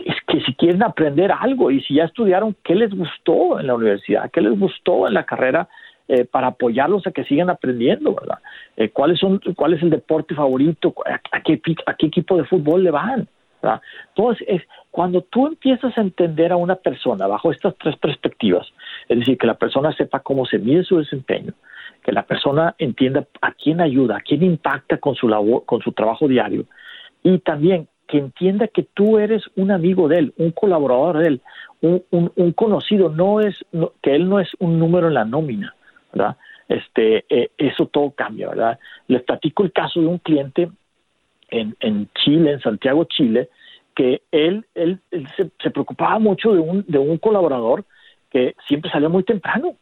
si 0.46 0.54
quieren 0.54 0.82
aprender 0.82 1.32
algo 1.32 1.70
y 1.70 1.80
si 1.82 1.94
ya 1.94 2.04
estudiaron, 2.04 2.56
qué 2.64 2.74
les 2.74 2.90
gustó 2.90 3.60
en 3.60 3.66
la 3.66 3.74
universidad, 3.74 4.30
qué 4.30 4.40
les 4.40 4.58
gustó 4.58 5.06
en 5.06 5.14
la 5.14 5.24
carrera 5.24 5.68
eh, 6.08 6.24
para 6.24 6.48
apoyarlos 6.48 7.06
a 7.06 7.12
que 7.12 7.24
sigan 7.24 7.50
aprendiendo, 7.50 8.14
¿verdad? 8.14 8.38
Eh, 8.76 8.90
¿cuáles 8.90 9.18
son, 9.18 9.40
¿Cuál 9.54 9.74
es 9.74 9.82
el 9.82 9.90
deporte 9.90 10.34
favorito? 10.34 10.94
¿A, 11.06 11.40
qué, 11.40 11.60
a 11.86 11.94
qué 11.94 12.06
equipo 12.06 12.36
de 12.36 12.44
fútbol 12.44 12.82
le 12.82 12.90
van? 12.90 13.28
¿verdad? 13.62 13.80
Entonces, 14.08 14.46
es, 14.48 14.62
cuando 14.90 15.22
tú 15.22 15.46
empiezas 15.46 15.96
a 15.96 16.00
entender 16.00 16.52
a 16.52 16.56
una 16.56 16.76
persona 16.76 17.26
bajo 17.26 17.52
estas 17.52 17.76
tres 17.76 17.96
perspectivas, 17.96 18.66
es 19.08 19.18
decir, 19.18 19.38
que 19.38 19.46
la 19.46 19.54
persona 19.54 19.92
sepa 19.92 20.20
cómo 20.20 20.46
se 20.46 20.58
mide 20.58 20.82
su 20.82 20.98
desempeño, 20.98 21.52
que 22.02 22.12
la 22.12 22.24
persona 22.24 22.74
entienda 22.78 23.26
a 23.42 23.52
quién 23.52 23.80
ayuda, 23.80 24.16
a 24.16 24.20
quién 24.20 24.42
impacta 24.42 24.96
con 24.96 25.14
su 25.14 25.28
labor, 25.28 25.64
con 25.66 25.80
su 25.82 25.92
trabajo 25.92 26.26
diario, 26.26 26.64
y 27.22 27.38
también 27.38 27.86
que 28.10 28.18
entienda 28.18 28.66
que 28.68 28.82
tú 28.82 29.18
eres 29.18 29.44
un 29.56 29.70
amigo 29.70 30.08
de 30.08 30.18
él, 30.18 30.34
un 30.36 30.50
colaborador 30.50 31.18
de 31.18 31.26
él, 31.28 31.40
un, 31.80 32.52
conocido, 32.52 33.08
no 33.08 33.40
es, 33.40 33.54
no, 33.72 33.92
que 34.02 34.14
él 34.14 34.28
no 34.28 34.40
es 34.40 34.48
un 34.58 34.78
número 34.78 35.08
en 35.08 35.14
la 35.14 35.24
nómina, 35.24 35.74
¿verdad? 36.12 36.36
este, 36.68 37.24
eh, 37.28 37.50
eso 37.58 37.86
todo 37.86 38.12
cambia, 38.12 38.48
¿verdad? 38.48 38.78
Les 39.08 39.22
platico 39.22 39.64
el 39.64 39.72
caso 39.72 40.00
de 40.00 40.06
un 40.06 40.18
cliente 40.18 40.70
en, 41.50 42.08
Chile, 42.14 42.52
en 42.52 42.60
Santiago, 42.60 43.04
Chile, 43.04 43.48
que 43.94 44.22
él, 44.30 44.64
él, 44.74 45.00
se, 45.36 45.50
se, 45.60 45.70
preocupaba 45.70 46.18
mucho 46.20 46.52
de 46.52 46.60
un, 46.60 46.84
de 46.86 46.98
un 46.98 47.18
colaborador 47.18 47.84
que 48.30 48.54
siempre 48.68 48.90
salía 48.90 49.08
muy 49.08 49.24
temprano 49.24 49.74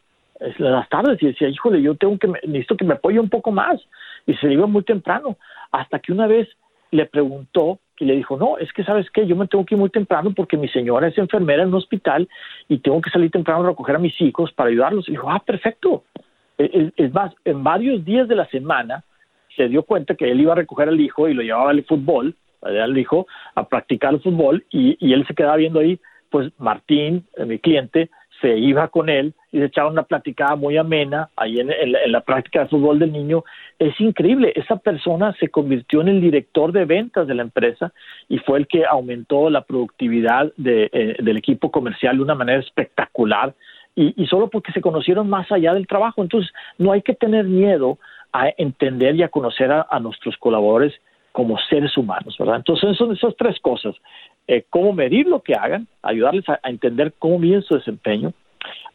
las 0.57 0.89
tardes 0.89 1.21
y 1.21 1.27
decía, 1.27 1.49
híjole, 1.49 1.81
yo 1.81 1.95
tengo 1.95 2.17
que, 2.17 2.27
necesito 2.27 2.77
que 2.77 2.85
me 2.85 2.93
apoye 2.93 3.19
un 3.19 3.29
poco 3.29 3.51
más. 3.51 3.79
Y 4.25 4.33
se 4.35 4.51
iba 4.51 4.65
muy 4.65 4.83
temprano, 4.83 5.37
hasta 5.71 5.99
que 5.99 6.11
una 6.11 6.27
vez 6.27 6.47
le 6.91 7.05
preguntó 7.05 7.79
y 7.99 8.05
le 8.05 8.15
dijo, 8.15 8.37
no, 8.37 8.57
es 8.57 8.71
que 8.73 8.83
sabes 8.83 9.09
qué, 9.11 9.27
yo 9.27 9.35
me 9.35 9.47
tengo 9.47 9.65
que 9.65 9.75
ir 9.75 9.79
muy 9.79 9.89
temprano 9.89 10.31
porque 10.35 10.57
mi 10.57 10.69
señora 10.69 11.07
es 11.07 11.17
enfermera 11.17 11.63
en 11.63 11.69
un 11.69 11.75
hospital 11.75 12.27
y 12.67 12.79
tengo 12.79 13.01
que 13.01 13.09
salir 13.09 13.29
temprano 13.29 13.63
a 13.63 13.69
recoger 13.69 13.97
a 13.97 13.99
mis 13.99 14.19
hijos 14.21 14.51
para 14.53 14.69
ayudarlos. 14.69 15.07
Y 15.07 15.11
dijo, 15.11 15.29
ah, 15.29 15.41
perfecto. 15.45 16.03
E, 16.57 16.91
es, 16.95 17.13
más, 17.13 17.33
en 17.45 17.63
varios 17.63 18.05
días 18.05 18.27
de 18.27 18.35
la 18.35 18.45
semana 18.47 19.03
se 19.55 19.67
dio 19.67 19.83
cuenta 19.83 20.15
que 20.15 20.31
él 20.31 20.39
iba 20.39 20.53
a 20.53 20.55
recoger 20.55 20.87
al 20.87 20.99
hijo 20.99 21.27
y 21.27 21.33
lo 21.33 21.41
llevaba 21.41 21.71
al 21.71 21.83
fútbol, 21.83 22.35
al 22.61 22.97
hijo, 22.97 23.27
a 23.55 23.67
practicar 23.67 24.13
el 24.13 24.21
fútbol 24.21 24.65
y, 24.69 24.97
y 24.99 25.13
él 25.13 25.25
se 25.27 25.33
quedaba 25.33 25.57
viendo 25.57 25.79
ahí, 25.79 25.99
pues 26.29 26.51
Martín, 26.57 27.25
eh, 27.35 27.45
mi 27.45 27.59
cliente, 27.59 28.09
se 28.41 28.57
iba 28.57 28.87
con 28.87 29.09
él 29.09 29.33
y 29.51 29.59
se 29.59 29.65
echaba 29.65 29.89
una 29.89 30.03
platicada 30.03 30.55
muy 30.55 30.77
amena 30.77 31.29
ahí 31.35 31.59
en, 31.59 31.69
la 32.11 32.21
práctica 32.21 32.61
de 32.61 32.67
fútbol 32.67 32.99
del 32.99 33.11
niño. 33.11 33.43
Es 33.77 33.99
increíble, 33.99 34.53
esa 34.55 34.77
persona 34.77 35.35
se 35.39 35.49
convirtió 35.49 36.01
en 36.01 36.09
el 36.09 36.21
director 36.21 36.71
de 36.71 36.85
ventas 36.85 37.27
de 37.27 37.35
la 37.35 37.41
empresa 37.41 37.91
y 38.27 38.37
fue 38.39 38.59
el 38.59 38.67
que 38.67 38.85
aumentó 38.85 39.49
la 39.49 39.61
productividad 39.61 40.51
de, 40.57 40.89
eh, 40.91 41.15
del 41.19 41.37
equipo 41.37 41.71
comercial 41.71 42.17
de 42.17 42.23
una 42.23 42.35
manera 42.35 42.59
espectacular 42.59 43.53
y, 43.95 44.27
solo 44.27 44.49
porque 44.49 44.71
se 44.71 44.81
conocieron 44.81 45.29
más 45.29 45.51
allá 45.51 45.73
del 45.73 45.87
trabajo. 45.87 46.21
Entonces, 46.21 46.51
no 46.77 46.93
hay 46.93 47.01
que 47.01 47.13
tener 47.13 47.45
miedo 47.45 47.97
a 48.31 48.49
entender 48.57 49.15
y 49.15 49.23
a 49.23 49.29
conocer 49.29 49.71
a, 49.71 49.99
nuestros 49.99 50.37
colaboradores 50.37 50.93
como 51.33 51.57
seres 51.69 51.97
humanos, 51.97 52.35
¿verdad? 52.39 52.57
Entonces 52.57 52.95
son 52.97 53.13
esas 53.13 53.35
tres 53.35 53.59
cosas. 53.59 53.95
Eh, 54.51 54.65
cómo 54.71 54.93
medir 54.93 55.27
lo 55.27 55.43
que 55.43 55.53
hagan, 55.53 55.87
ayudarles 56.01 56.49
a, 56.49 56.59
entender 56.63 57.13
cómo 57.19 57.37
miden 57.37 57.61
su 57.61 57.75
desempeño, 57.75 58.33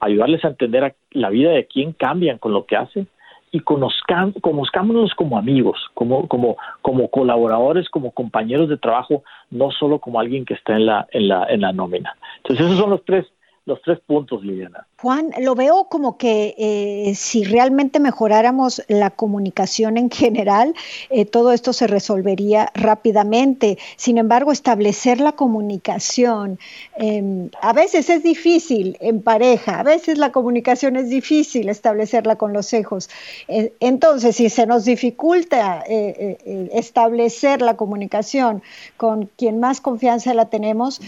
ayudarles 0.01 0.45
a 0.45 0.49
entender 0.49 0.97
la 1.13 1.31
vida 1.31 1.53
de 1.53 1.69
quién 1.69 1.93
cambian 1.93 2.39
con 2.39 2.53
lo 2.53 2.67
que 2.67 2.75
hacen 2.75 3.07
y 3.53 3.61
conozcan, 3.61 4.33
conozcámonos 4.33 5.15
como 5.15 5.39
amigos, 5.39 5.79
como, 5.95 6.27
como, 6.27 6.57
como 6.83 7.09
colaboradores, 7.09 7.89
como 7.89 8.11
compañeros 8.11 8.69
de 8.69 8.79
trabajo, 8.79 9.23
no 9.53 9.71
solo 9.71 10.01
como 10.01 10.19
alguien 10.19 10.45
que 10.45 10.55
está 10.55 10.75
en 10.75 10.87
la, 10.87 11.07
en 11.13 11.29
la, 11.29 11.47
en 11.49 11.61
la 11.61 11.73
nómina. 11.73 12.17
Entonces 12.39 12.67
esos 12.67 12.81
son 12.81 12.91
los 12.91 13.05
tres, 13.05 13.25
los 13.65 13.81
tres 13.83 14.01
puntos, 14.01 14.45
Liliana. 14.45 14.89
Juan, 15.05 15.33
lo 15.39 15.55
veo 15.55 15.85
como 15.91 16.17
que 16.17 16.55
eh, 16.57 17.15
si 17.15 17.45
realmente 17.45 18.01
mejoráramos 18.01 18.83
la 18.89 19.11
comunicación 19.11 19.99
en 19.99 20.09
general, 20.11 20.75
eh, 21.11 21.27
todo 21.27 21.53
esto 21.53 21.75
se 21.75 21.87
resolvería 21.87 22.71
rápidamente. 22.73 23.77
Sin 23.97 24.17
embargo, 24.17 24.51
establecer 24.51 25.21
la 25.21 25.33
comunicación 25.33 26.59
em, 26.97 27.51
a 27.61 27.75
veces 27.75 28.09
es 28.09 28.23
difícil 28.23 28.97
en 29.01 29.21
pareja, 29.21 29.81
a 29.81 29.83
veces 29.83 30.17
la 30.17 30.33
comunicación 30.33 30.97
es 30.97 31.11
difícil 31.11 31.69
establecerla 31.69 32.37
con 32.37 32.55
los 32.55 32.73
hijos. 32.73 33.11
Eh, 33.47 33.75
entonces, 33.81 34.37
si 34.37 34.49
se 34.49 34.65
nos 34.65 34.87
dificulta 34.87 35.85
establecer 35.87 37.61
la 37.61 37.77
comunicación 37.77 38.63
con 38.97 39.29
quien 39.37 39.61
más 39.61 39.83
confianza 39.83 40.33
la 40.33 40.49
tenemos, 40.49 41.03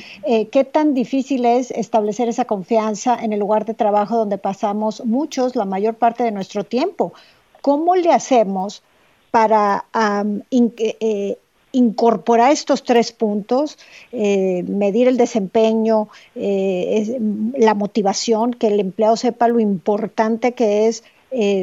¿qué 0.53 0.65
tan 0.71 0.93
difícil 0.93 1.47
es 1.47 1.71
establecer 1.71 2.29
esa 2.29 2.45
confianza 2.45 3.17
en 3.19 3.33
el 3.33 3.41
lugar 3.41 3.65
de 3.65 3.73
trabajo 3.73 3.86
donde 3.90 4.38
pasamos 4.38 5.05
muchos, 5.05 5.57
la 5.57 5.64
mayor 5.64 5.95
parte 5.95 6.25
de 6.25 6.33
nuestro 6.33 6.64
tiempo. 6.64 7.12
¿Cómo 7.62 7.97
le 7.97 8.12
hacemos 8.12 8.83
para 9.31 9.85
eh, 10.49 10.95
eh, 11.00 11.38
incorporar 11.73 12.52
estos 12.52 12.85
tres 12.85 13.12
puntos, 13.12 13.76
eh, 14.12 14.62
medir 14.66 15.09
el 15.09 15.19
desempeño, 15.19 16.09
la 16.35 17.75
motivación, 17.75 18.52
que 18.52 18.69
el 18.69 18.81
empleado 18.81 19.16
sepa 19.16 19.49
lo 19.49 19.61
importante 19.61 20.52
que 20.52 20.87
es 20.87 21.05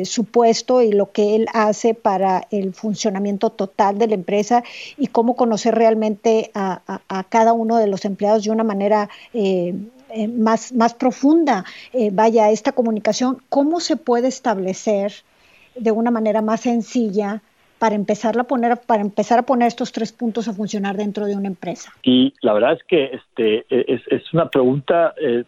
su 0.03 0.25
puesto 0.25 0.83
y 0.83 0.91
lo 0.91 1.11
que 1.11 1.35
él 1.35 1.47
hace 1.53 1.95
para 1.95 2.45
el 2.51 2.75
funcionamiento 2.75 3.49
total 3.49 3.97
de 3.97 4.05
la 4.07 4.13
empresa 4.13 4.63
y 4.97 5.07
cómo 5.07 5.35
conocer 5.35 5.73
realmente 5.73 6.51
a, 6.53 6.99
cada 7.29 7.53
uno 7.53 7.77
de 7.77 7.87
los 7.87 8.05
empleados 8.05 8.43
de 8.43 8.51
una 8.51 8.63
manera 8.63 9.09
más, 10.27 10.73
más 10.73 10.93
profunda 10.93 11.65
eh, 11.93 12.09
vaya 12.11 12.49
esta 12.49 12.71
comunicación, 12.71 13.37
¿cómo 13.49 13.79
se 13.79 13.97
puede 13.97 14.27
establecer 14.27 15.13
de 15.75 15.91
una 15.91 16.11
manera 16.11 16.41
más 16.41 16.61
sencilla 16.61 17.41
para 17.79 17.95
empezar 17.95 18.39
a 18.39 18.43
poner 18.45 18.79
para 18.85 19.01
empezar 19.01 19.39
a 19.39 19.41
poner 19.41 19.67
estos 19.67 19.91
tres 19.91 20.13
puntos 20.13 20.47
a 20.47 20.53
funcionar 20.53 20.95
dentro 20.95 21.25
de 21.25 21.35
una 21.35 21.47
empresa? 21.47 21.91
Y 22.03 22.33
la 22.41 22.53
verdad 22.53 22.73
es 22.73 22.83
que 22.87 23.05
este 23.05 23.65
es, 23.69 24.01
es 24.07 24.33
una 24.33 24.49
pregunta 24.49 25.13
eh, 25.21 25.43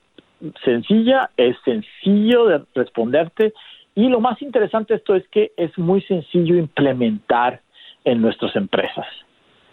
sencilla, 0.64 1.30
es 1.38 1.56
sencillo 1.64 2.46
de 2.46 2.62
responderte 2.74 3.54
y 3.96 4.10
lo 4.10 4.20
más 4.20 4.42
interesante 4.42 4.94
de 4.94 4.98
esto 4.98 5.16
es 5.16 5.28
que 5.30 5.54
es 5.56 5.76
muy 5.78 6.02
sencillo 6.02 6.56
implementar 6.56 7.62
en 8.04 8.22
nuestras 8.22 8.56
empresas. 8.56 9.06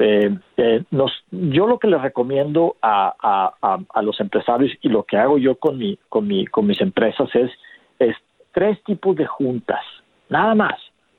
Eh, 0.05 0.37
eh, 0.57 0.83
nos, 0.91 1.13
yo 1.31 1.69
lo 1.69 1.79
que 1.79 1.87
les 1.87 2.03
recomiendo 2.03 2.75
a, 2.83 3.55
a, 3.89 4.03
los 4.03 4.19
empresarios 4.19 4.73
y 4.83 4.89
lo 4.89 5.05
que 5.05 5.17
hago 5.17 5.39
yo 5.39 5.55
con, 5.55 5.79
mi, 5.79 5.97
con, 6.09 6.27
mi, 6.27 6.45
con 6.47 6.67
mis 6.67 6.81
empresas 6.81 7.29
es, 7.35 7.53
es 8.01 8.17
tres 8.51 8.83
tipos 8.83 9.15
de 9.15 9.27
juntas, 9.27 9.81
nada 10.29 10.57
más. 10.57 10.75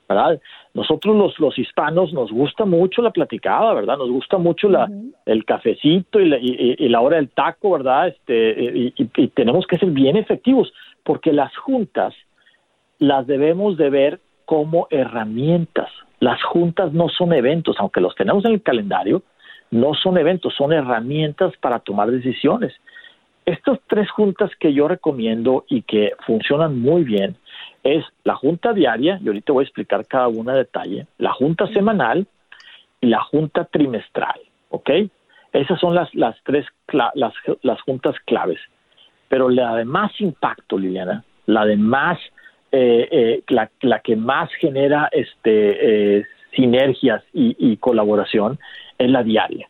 ¿verdad? 0.06 0.38
Nosotros 0.74 1.16
los, 1.16 1.40
los 1.40 1.58
hispanos 1.58 2.12
nos 2.12 2.30
gusta 2.30 2.66
mucho 2.66 3.00
la 3.00 3.10
platicada, 3.10 3.72
¿verdad? 3.72 3.96
Nos 3.96 4.10
gusta 4.10 4.36
mucho 4.36 4.68
la, 4.68 4.86
el 5.24 5.46
cafecito 5.46 6.20
y 6.20 6.28
la, 6.28 6.36
y, 6.38 6.86
la, 6.90 7.00
hora 7.00 7.16
del 7.16 7.30
taco, 7.30 7.70
¿verdad? 7.70 8.08
Este, 8.08 8.92
y, 8.94 9.28
tenemos 9.28 9.66
que 9.66 9.78
ser 9.78 9.92
bien 9.92 10.18
efectivos, 10.18 10.70
porque 11.04 11.32
las 11.32 11.56
juntas 11.56 12.12
las 12.98 13.26
debemos 13.26 13.78
de 13.78 13.88
ver 13.88 14.20
como 14.44 14.88
herramientas, 14.90 15.88
las 16.20 16.42
juntas 16.42 16.92
no 16.92 17.08
son 17.08 17.32
eventos, 17.32 17.76
aunque 17.78 18.00
los 18.00 18.14
tenemos 18.14 18.44
en 18.44 18.52
el 18.52 18.62
calendario, 18.62 19.22
no 19.70 19.94
son 19.94 20.18
eventos, 20.18 20.54
son 20.54 20.72
herramientas 20.72 21.52
para 21.60 21.80
tomar 21.80 22.10
decisiones. 22.10 22.72
Estas 23.44 23.78
tres 23.88 24.10
juntas 24.10 24.50
que 24.58 24.72
yo 24.72 24.88
recomiendo 24.88 25.64
y 25.68 25.82
que 25.82 26.12
funcionan 26.26 26.80
muy 26.80 27.04
bien 27.04 27.36
es 27.82 28.04
la 28.24 28.34
junta 28.34 28.72
diaria, 28.72 29.18
y 29.22 29.26
ahorita 29.26 29.52
voy 29.52 29.62
a 29.62 29.66
explicar 29.66 30.06
cada 30.06 30.28
una 30.28 30.52
de 30.52 30.58
detalle, 30.58 31.06
la 31.18 31.32
junta 31.32 31.66
semanal 31.68 32.26
y 33.00 33.08
la 33.08 33.20
junta 33.20 33.66
trimestral, 33.66 34.40
¿ok? 34.70 34.90
Esas 35.52 35.78
son 35.78 35.94
las, 35.94 36.12
las 36.14 36.36
tres 36.44 36.66
las, 36.92 37.34
las 37.62 37.80
juntas 37.82 38.16
claves. 38.24 38.58
Pero 39.28 39.48
la 39.48 39.76
de 39.76 39.84
más 39.84 40.12
impacto, 40.20 40.78
Liliana, 40.78 41.24
la 41.46 41.66
de 41.66 41.76
más 41.76 42.18
eh, 42.76 43.08
eh, 43.12 43.42
la, 43.50 43.70
la, 43.82 44.00
que 44.00 44.16
más 44.16 44.50
genera 44.54 45.08
este, 45.12 46.18
eh, 46.18 46.24
sinergias 46.56 47.22
y, 47.32 47.76
colaboración 47.76 48.58
es 48.98 49.08
la 49.10 49.22
diaria. 49.22 49.68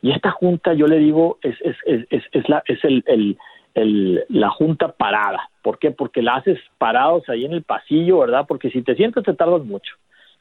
Y 0.00 0.12
esta 0.12 0.30
junta, 0.30 0.72
yo 0.72 0.86
le 0.86 0.98
digo, 0.98 1.38
es, 1.42 1.56
es, 1.60 1.76
es, 1.84 2.22
es 2.30 2.48
la, 2.48 2.62
es 2.66 2.84
el, 2.84 3.02
el, 3.08 3.36
el, 3.74 4.24
la 4.28 4.50
junta 4.50 4.92
parada. 4.92 5.50
¿Por 5.60 5.80
qué? 5.80 5.90
Porque 5.90 6.22
la 6.22 6.36
haces 6.36 6.60
parados 6.78 7.28
ahí 7.28 7.44
en 7.44 7.52
el 7.52 7.64
pasillo, 7.64 8.20
¿verdad? 8.20 8.44
Porque 8.46 8.70
si 8.70 8.82
te 8.82 8.94
sientas 8.94 9.24
te 9.24 9.34
tardas 9.34 9.64
mucho. 9.64 9.96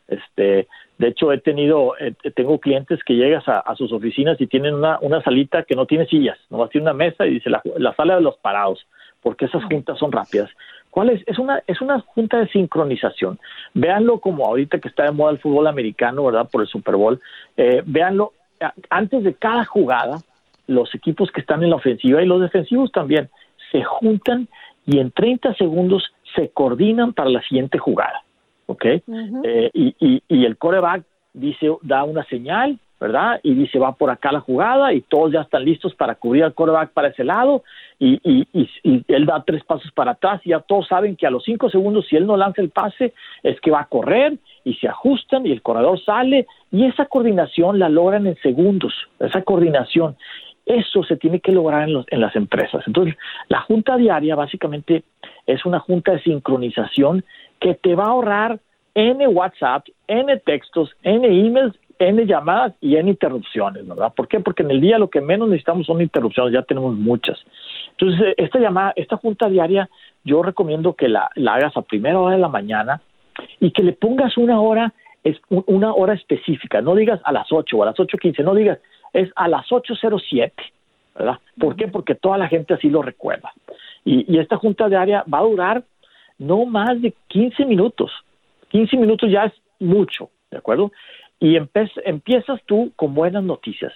Este, 0.07 0.67
de 0.99 1.07
hecho, 1.07 1.31
he 1.31 1.39
tenido, 1.39 1.93
tengo 2.35 2.59
clientes 2.59 2.99
que 3.03 3.15
llegas 3.15 3.45
a, 3.47 3.75
sus 3.75 3.91
oficinas 3.91 4.39
y 4.39 4.45
tienen 4.45 4.75
una, 4.75 4.99
una 5.01 5.23
salita 5.23 5.63
que 5.63 5.73
no 5.73 5.87
tiene 5.87 6.05
sillas, 6.05 6.37
nomás 6.51 6.69
tiene 6.69 6.83
una 6.83 6.93
mesa 6.93 7.25
y 7.25 7.31
dice 7.31 7.49
la, 7.49 7.63
la 7.79 7.95
sala 7.95 8.17
de 8.17 8.21
los 8.21 8.37
parados, 8.37 8.85
porque 9.23 9.45
esas 9.45 9.63
juntas 9.63 9.97
son 9.97 10.11
rápidas. 10.11 10.51
¿Cuál 10.95 11.09
es? 11.09 11.23
Es 11.27 11.39
una, 11.39 11.61
es 11.67 11.81
una 11.81 11.99
junta 11.99 12.39
de 12.39 12.47
sincronización. 12.47 13.37
Véanlo 13.73 14.21
como 14.21 14.45
ahorita 14.45 14.79
que 14.79 14.87
está 14.87 15.03
de 15.03 15.11
moda 15.11 15.33
el 15.33 15.39
fútbol 15.39 15.67
americano, 15.67 16.23
¿verdad? 16.23 16.47
Por 16.49 16.61
el 16.61 16.69
Super 16.69 16.95
Bowl. 16.95 17.19
Eh, 17.57 17.83
véanlo, 17.85 18.31
antes 18.89 19.25
de 19.25 19.33
cada 19.33 19.65
jugada, 19.65 20.21
los 20.67 20.95
equipos 20.95 21.31
que 21.31 21.41
están 21.41 21.61
en 21.63 21.71
la 21.71 21.75
ofensiva 21.75 22.23
y 22.23 22.25
los 22.25 22.39
defensivos 22.39 22.93
también 22.93 23.29
se 23.73 23.83
juntan 23.83 24.47
y 24.85 24.99
en 24.99 25.11
30 25.11 25.55
segundos 25.55 26.13
se 26.33 26.47
coordinan 26.51 27.11
para 27.11 27.29
la 27.29 27.41
siguiente 27.41 27.77
jugada. 27.77 28.23
¿Ok? 28.67 28.85
Eh, 28.85 29.71
y, 29.73 29.95
y, 29.99 30.23
y 30.29 30.45
el 30.45 30.55
coreback 30.55 31.03
dice, 31.33 31.71
da 31.81 32.05
una 32.05 32.23
señal 32.23 32.79
¿verdad? 33.05 33.39
Y 33.43 33.53
dice, 33.53 33.77
va 33.77 33.91
por 33.91 34.09
acá 34.09 34.31
la 34.31 34.39
jugada 34.39 34.91
y 34.91 35.01
todos 35.01 35.31
ya 35.31 35.41
están 35.41 35.63
listos 35.63 35.93
para 35.93 36.15
cubrir 36.15 36.43
al 36.43 36.55
quarterback 36.55 36.91
para 36.91 37.09
ese 37.09 37.23
lado 37.23 37.63
y, 37.99 38.19
y, 38.23 38.47
y, 38.83 39.03
él 39.07 39.27
da 39.27 39.43
tres 39.45 39.63
pasos 39.63 39.91
para 39.91 40.11
atrás 40.11 40.41
y 40.43 40.49
ya 40.49 40.59
todos 40.59 40.87
saben 40.87 41.15
que 41.15 41.27
a 41.27 41.29
los 41.29 41.43
cinco 41.43 41.69
segundos 41.69 42.07
si 42.07 42.15
él 42.15 42.25
no 42.25 42.35
lanza 42.35 42.63
el 42.63 42.71
pase 42.71 43.13
es 43.43 43.61
que 43.61 43.69
va 43.69 43.81
a 43.81 43.85
correr 43.85 44.37
y 44.63 44.73
se 44.73 44.87
ajustan 44.87 45.45
y 45.45 45.51
el 45.51 45.61
corredor 45.61 46.03
sale 46.03 46.47
y 46.71 46.85
esa 46.85 47.05
coordinación 47.05 47.77
la 47.77 47.89
logran 47.89 48.25
en 48.25 48.37
segundos, 48.37 48.93
esa 49.19 49.43
coordinación. 49.43 50.15
Eso 50.65 51.03
se 51.03 51.15
tiene 51.15 51.41
que 51.41 51.51
lograr 51.51 51.87
en, 51.87 51.93
los, 51.93 52.05
en 52.09 52.21
las 52.21 52.35
empresas. 52.35 52.83
Entonces, 52.87 53.15
la 53.49 53.61
junta 53.61 53.97
diaria 53.97 54.35
básicamente 54.35 55.03
es 55.45 55.63
una 55.63 55.79
junta 55.79 56.13
de 56.13 56.23
sincronización 56.23 57.23
que 57.59 57.75
te 57.75 57.93
va 57.93 58.05
a 58.05 58.09
ahorrar 58.09 58.59
N 58.95 59.27
WhatsApp, 59.27 59.85
N 60.07 60.37
textos, 60.39 60.89
N 61.03 61.27
emails, 61.27 61.75
N 61.99 62.25
llamadas 62.25 62.73
y 62.81 62.95
N 62.97 63.09
interrupciones, 63.09 63.87
¿verdad? 63.87 64.13
¿Por 64.15 64.27
qué? 64.27 64.39
Porque 64.39 64.63
en 64.63 64.71
el 64.71 64.81
día 64.81 64.97
lo 64.97 65.09
que 65.09 65.21
menos 65.21 65.47
necesitamos 65.47 65.85
son 65.87 66.01
interrupciones, 66.01 66.53
ya 66.53 66.63
tenemos 66.63 66.95
muchas. 66.95 67.39
Entonces, 67.91 68.33
esta 68.37 68.59
llamada, 68.59 68.93
esta 68.95 69.17
junta 69.17 69.49
diaria, 69.49 69.89
yo 70.23 70.43
recomiendo 70.43 70.93
que 70.93 71.07
la, 71.07 71.29
la 71.35 71.55
hagas 71.55 71.75
a 71.77 71.81
primera 71.81 72.19
hora 72.19 72.35
de 72.35 72.41
la 72.41 72.49
mañana 72.49 73.01
y 73.59 73.71
que 73.71 73.83
le 73.83 73.93
pongas 73.93 74.37
una 74.37 74.59
hora, 74.59 74.93
es 75.23 75.37
una 75.49 75.93
hora 75.93 76.13
específica, 76.13 76.81
no 76.81 76.95
digas 76.95 77.19
a 77.23 77.31
las 77.31 77.51
8 77.51 77.77
o 77.77 77.83
a 77.83 77.87
las 77.87 77.95
8.15, 77.95 78.43
no 78.43 78.53
digas, 78.53 78.79
es 79.13 79.31
a 79.35 79.47
las 79.47 79.67
8.07, 79.67 80.51
¿verdad? 81.15 81.39
¿Por 81.59 81.75
qué? 81.75 81.87
Porque 81.87 82.15
toda 82.15 82.37
la 82.37 82.47
gente 82.47 82.73
así 82.73 82.89
lo 82.89 83.01
recuerda. 83.01 83.51
Y, 84.03 84.31
y 84.31 84.39
esta 84.39 84.57
junta 84.57 84.87
diaria 84.87 85.23
va 85.31 85.39
a 85.39 85.43
durar 85.43 85.83
no 86.37 86.65
más 86.65 87.01
de 87.01 87.13
15 87.29 87.65
minutos. 87.65 88.11
15 88.69 88.97
minutos 88.97 89.31
ya 89.31 89.45
es 89.45 89.53
mucho, 89.79 90.29
¿de 90.51 90.57
acuerdo? 90.57 90.91
Y 91.39 91.57
empiezas 91.57 92.61
tú 92.65 92.91
con 92.95 93.13
buenas 93.13 93.43
noticias, 93.43 93.93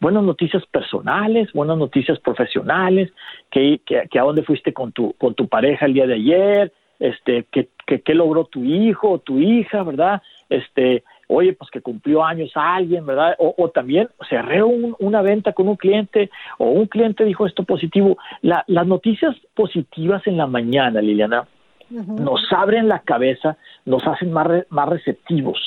buenas 0.00 0.22
noticias 0.22 0.64
personales, 0.66 1.52
buenas 1.52 1.76
noticias 1.78 2.18
profesionales, 2.20 3.12
que, 3.50 3.80
que, 3.84 4.18
a 4.18 4.22
dónde 4.22 4.42
fuiste 4.42 4.72
con 4.72 4.92
tu, 4.92 5.12
con 5.14 5.34
tu 5.34 5.48
pareja 5.48 5.86
el 5.86 5.94
día 5.94 6.06
de 6.06 6.14
ayer, 6.14 6.72
este, 6.98 7.44
que, 7.50 7.68
que, 7.86 8.14
logró 8.14 8.44
tu 8.44 8.64
hijo 8.64 9.10
o 9.10 9.18
tu 9.18 9.38
hija, 9.38 9.82
¿verdad? 9.82 10.22
Este, 10.48 11.02
oye, 11.28 11.52
pues 11.52 11.70
que 11.70 11.82
cumplió 11.82 12.24
años 12.24 12.52
alguien, 12.54 13.04
¿verdad? 13.04 13.36
O, 13.38 13.68
también 13.70 14.08
cerré 14.28 14.62
una 14.62 15.22
venta 15.22 15.52
con 15.52 15.68
un 15.68 15.76
cliente 15.76 16.30
o 16.58 16.70
un 16.70 16.86
cliente 16.86 17.24
dijo 17.24 17.46
esto 17.46 17.64
positivo. 17.64 18.16
las 18.42 18.86
noticias 18.86 19.36
positivas 19.54 20.26
en 20.26 20.36
la 20.36 20.46
mañana, 20.46 21.00
Liliana, 21.02 21.46
nos 21.90 22.40
abren 22.52 22.88
la 22.88 23.00
cabeza, 23.00 23.56
nos 23.84 24.06
hacen 24.06 24.32
más, 24.32 24.48
más 24.70 24.88
receptivos. 24.88 25.58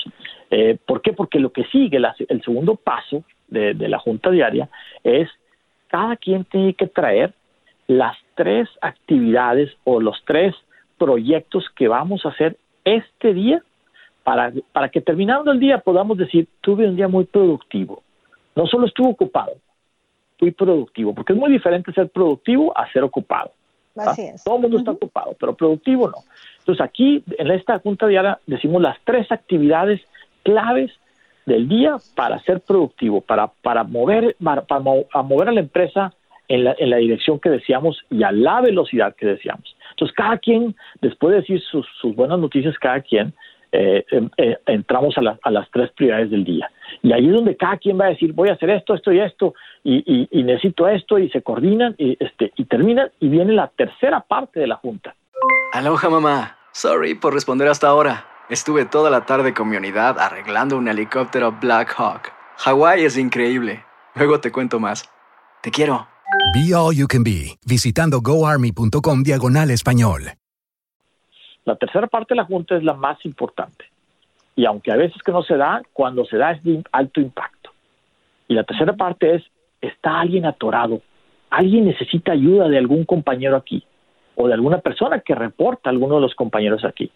Eh, 0.52 0.78
¿Por 0.86 1.02
qué? 1.02 1.14
Porque 1.14 1.40
lo 1.40 1.52
que 1.52 1.64
sigue, 1.66 1.98
el 2.28 2.44
segundo 2.44 2.76
paso 2.76 3.24
de, 3.48 3.74
la 3.74 4.00
junta 4.00 4.30
diaria 4.30 4.70
es 5.04 5.30
cada 5.88 6.16
quien 6.18 6.46
tiene 6.46 6.74
que 6.74 6.88
traer 6.88 7.34
las 7.88 8.18
tres 8.36 8.70
actividades 8.82 9.72
o 9.84 10.00
los 10.00 10.22
tres 10.26 10.56
proyectos 10.98 11.66
que 11.76 11.88
vamos 11.88 12.26
a 12.26 12.30
hacer 12.30 12.58
este 12.84 13.34
día 13.34 13.64
para, 14.24 14.52
para 14.72 14.90
que 14.90 15.02
terminando 15.02 15.52
el 15.52 15.60
día 15.60 15.80
podamos 15.80 16.18
decir, 16.18 16.48
tuve 16.62 16.88
un 16.88 16.96
día 16.96 17.08
muy 17.08 17.26
productivo. 17.26 18.04
No 18.56 18.68
solo 18.68 18.86
estuve 18.86 19.10
ocupado, 19.10 19.54
fui 20.38 20.52
productivo, 20.52 21.14
porque 21.14 21.34
es 21.34 21.40
muy 21.40 21.52
diferente 21.52 21.92
ser 21.94 22.10
productivo 22.10 22.78
a 22.78 22.92
ser 22.92 23.04
ocupado. 23.04 23.52
Todo 24.44 24.56
el 24.56 24.62
mundo 24.62 24.78
está 24.78 24.92
ocupado, 24.92 25.36
pero 25.40 25.54
productivo 25.54 26.10
no. 26.10 26.18
Entonces 26.60 26.84
aquí 26.84 27.24
en 27.38 27.52
esta 27.52 27.80
junta 27.80 28.08
diaria 28.08 28.40
decimos 28.46 28.82
las 28.82 28.98
tres 29.04 29.32
actividades 29.32 30.02
claves 30.44 30.92
del 31.46 31.68
día 31.68 31.98
para 32.16 32.40
ser 32.40 32.62
productivo, 32.62 33.22
para, 33.22 33.48
para, 33.48 33.84
mover, 33.84 34.36
para, 34.44 34.64
a 35.14 35.24
mover 35.24 35.50
a 35.50 35.52
la 35.52 35.62
empresa 35.62 36.14
en 36.48 36.64
la, 36.64 36.76
en 36.78 36.90
la, 36.90 36.98
dirección 36.98 37.40
que 37.40 37.50
deseamos 37.50 38.00
y 38.10 38.24
a 38.24 38.32
la 38.32 38.62
velocidad 38.62 39.16
que 39.16 39.26
deseamos. 39.26 39.76
Entonces, 39.92 40.16
cada 40.16 40.38
quien, 40.38 40.76
después 41.02 41.32
de 41.32 41.42
decir 41.42 41.62
sus, 41.62 41.86
sus 42.00 42.16
buenas 42.16 42.40
noticias, 42.40 42.78
cada 42.80 43.02
quien, 43.02 43.34
eh, 43.72 44.04
em, 44.12 44.30
eh, 44.38 44.58
entramos 44.66 45.16
a, 45.18 45.38
a, 45.42 45.52
las 45.52 45.70
tres 45.72 45.92
prioridades 45.92 46.32
del 46.32 46.44
día. 46.44 46.72
Y 47.02 47.12
ahí 47.14 47.28
es 47.28 47.34
donde 47.34 47.56
cada 47.56 47.78
quien 47.78 48.00
va 48.00 48.06
a 48.06 48.10
decir, 48.10 48.34
voy 48.34 48.50
a 48.50 48.54
hacer 48.54 48.70
esto, 48.70 48.96
esto 48.96 49.12
y 49.12 49.20
esto, 49.20 49.54
y, 49.84 50.28
y, 50.32 50.44
necesito 50.44 50.88
esto, 50.88 51.20
y 51.20 51.30
se 51.30 51.42
coordinan, 51.42 51.96
y, 51.98 52.18
este, 52.20 52.52
y 52.56 52.66
terminan, 52.66 53.12
y 53.20 53.30
viene 53.30 53.54
la 53.54 53.68
tercera 53.68 54.22
parte 54.22 54.60
de 54.60 54.68
la 54.68 54.76
junta. 54.76 55.16
Aloha, 55.74 56.10
mamá. 56.10 56.58
Sorry 56.72 57.16
por 57.16 57.34
responder 57.34 57.68
hasta 57.68 57.88
ahora. 57.88 58.26
Estuve 58.50 58.86
toda 58.86 59.10
la 59.10 59.26
tarde 59.26 59.54
con 59.54 59.70
mi 59.70 59.78
unidad 59.78 60.18
arreglando 60.20 60.78
un 60.78 60.88
helicóptero 60.88 61.56
Black 61.62 61.94
Hawk. 61.98 62.32
Hawái 62.58 63.06
es 63.06 63.18
increíble. 63.18 63.86
Luego 64.16 64.40
te 64.40 64.52
cuento 64.52 64.80
más. 64.80 65.10
Te 65.62 65.72
quiero. 65.72 66.08
Be 66.54 66.74
All 66.74 66.96
You 66.96 67.08
Can 67.08 67.24
Be, 67.24 67.58
visitando 67.66 68.22
goarmy.com 68.22 69.24
diagonal 69.24 69.72
español. 69.72 70.39
La 71.70 71.76
tercera 71.76 72.08
parte 72.08 72.34
de 72.34 72.38
la 72.38 72.46
junta 72.46 72.76
es 72.76 72.84
la 72.84 72.96
más 72.96 73.24
importante. 73.26 73.86
Y 74.56 74.66
aunque 74.66 74.92
a 74.92 74.96
veces 74.96 75.22
que 75.22 75.32
no 75.32 75.44
se 75.44 75.56
da, 75.56 75.84
cuando 75.94 76.26
se 76.26 76.36
da 76.38 76.54
es 76.54 76.64
de 76.64 76.84
alto 76.92 77.22
impacto. 77.22 77.70
Y 78.48 78.56
la 78.56 78.64
tercera 78.64 78.94
parte 78.94 79.36
es, 79.36 79.44
está 79.80 80.20
alguien 80.20 80.48
atorado. 80.48 81.00
Alguien 81.52 81.86
necesita 81.86 82.32
ayuda 82.32 82.68
de 82.70 82.80
algún 82.80 83.06
compañero 83.06 83.56
aquí 83.56 83.84
o 84.36 84.48
de 84.48 84.56
alguna 84.56 84.80
persona 84.80 85.20
que 85.20 85.36
reporta 85.36 85.92
a 85.92 85.94
alguno 85.94 86.16
de 86.16 86.22
los 86.22 86.34
compañeros 86.34 86.84
aquí. 86.84 87.12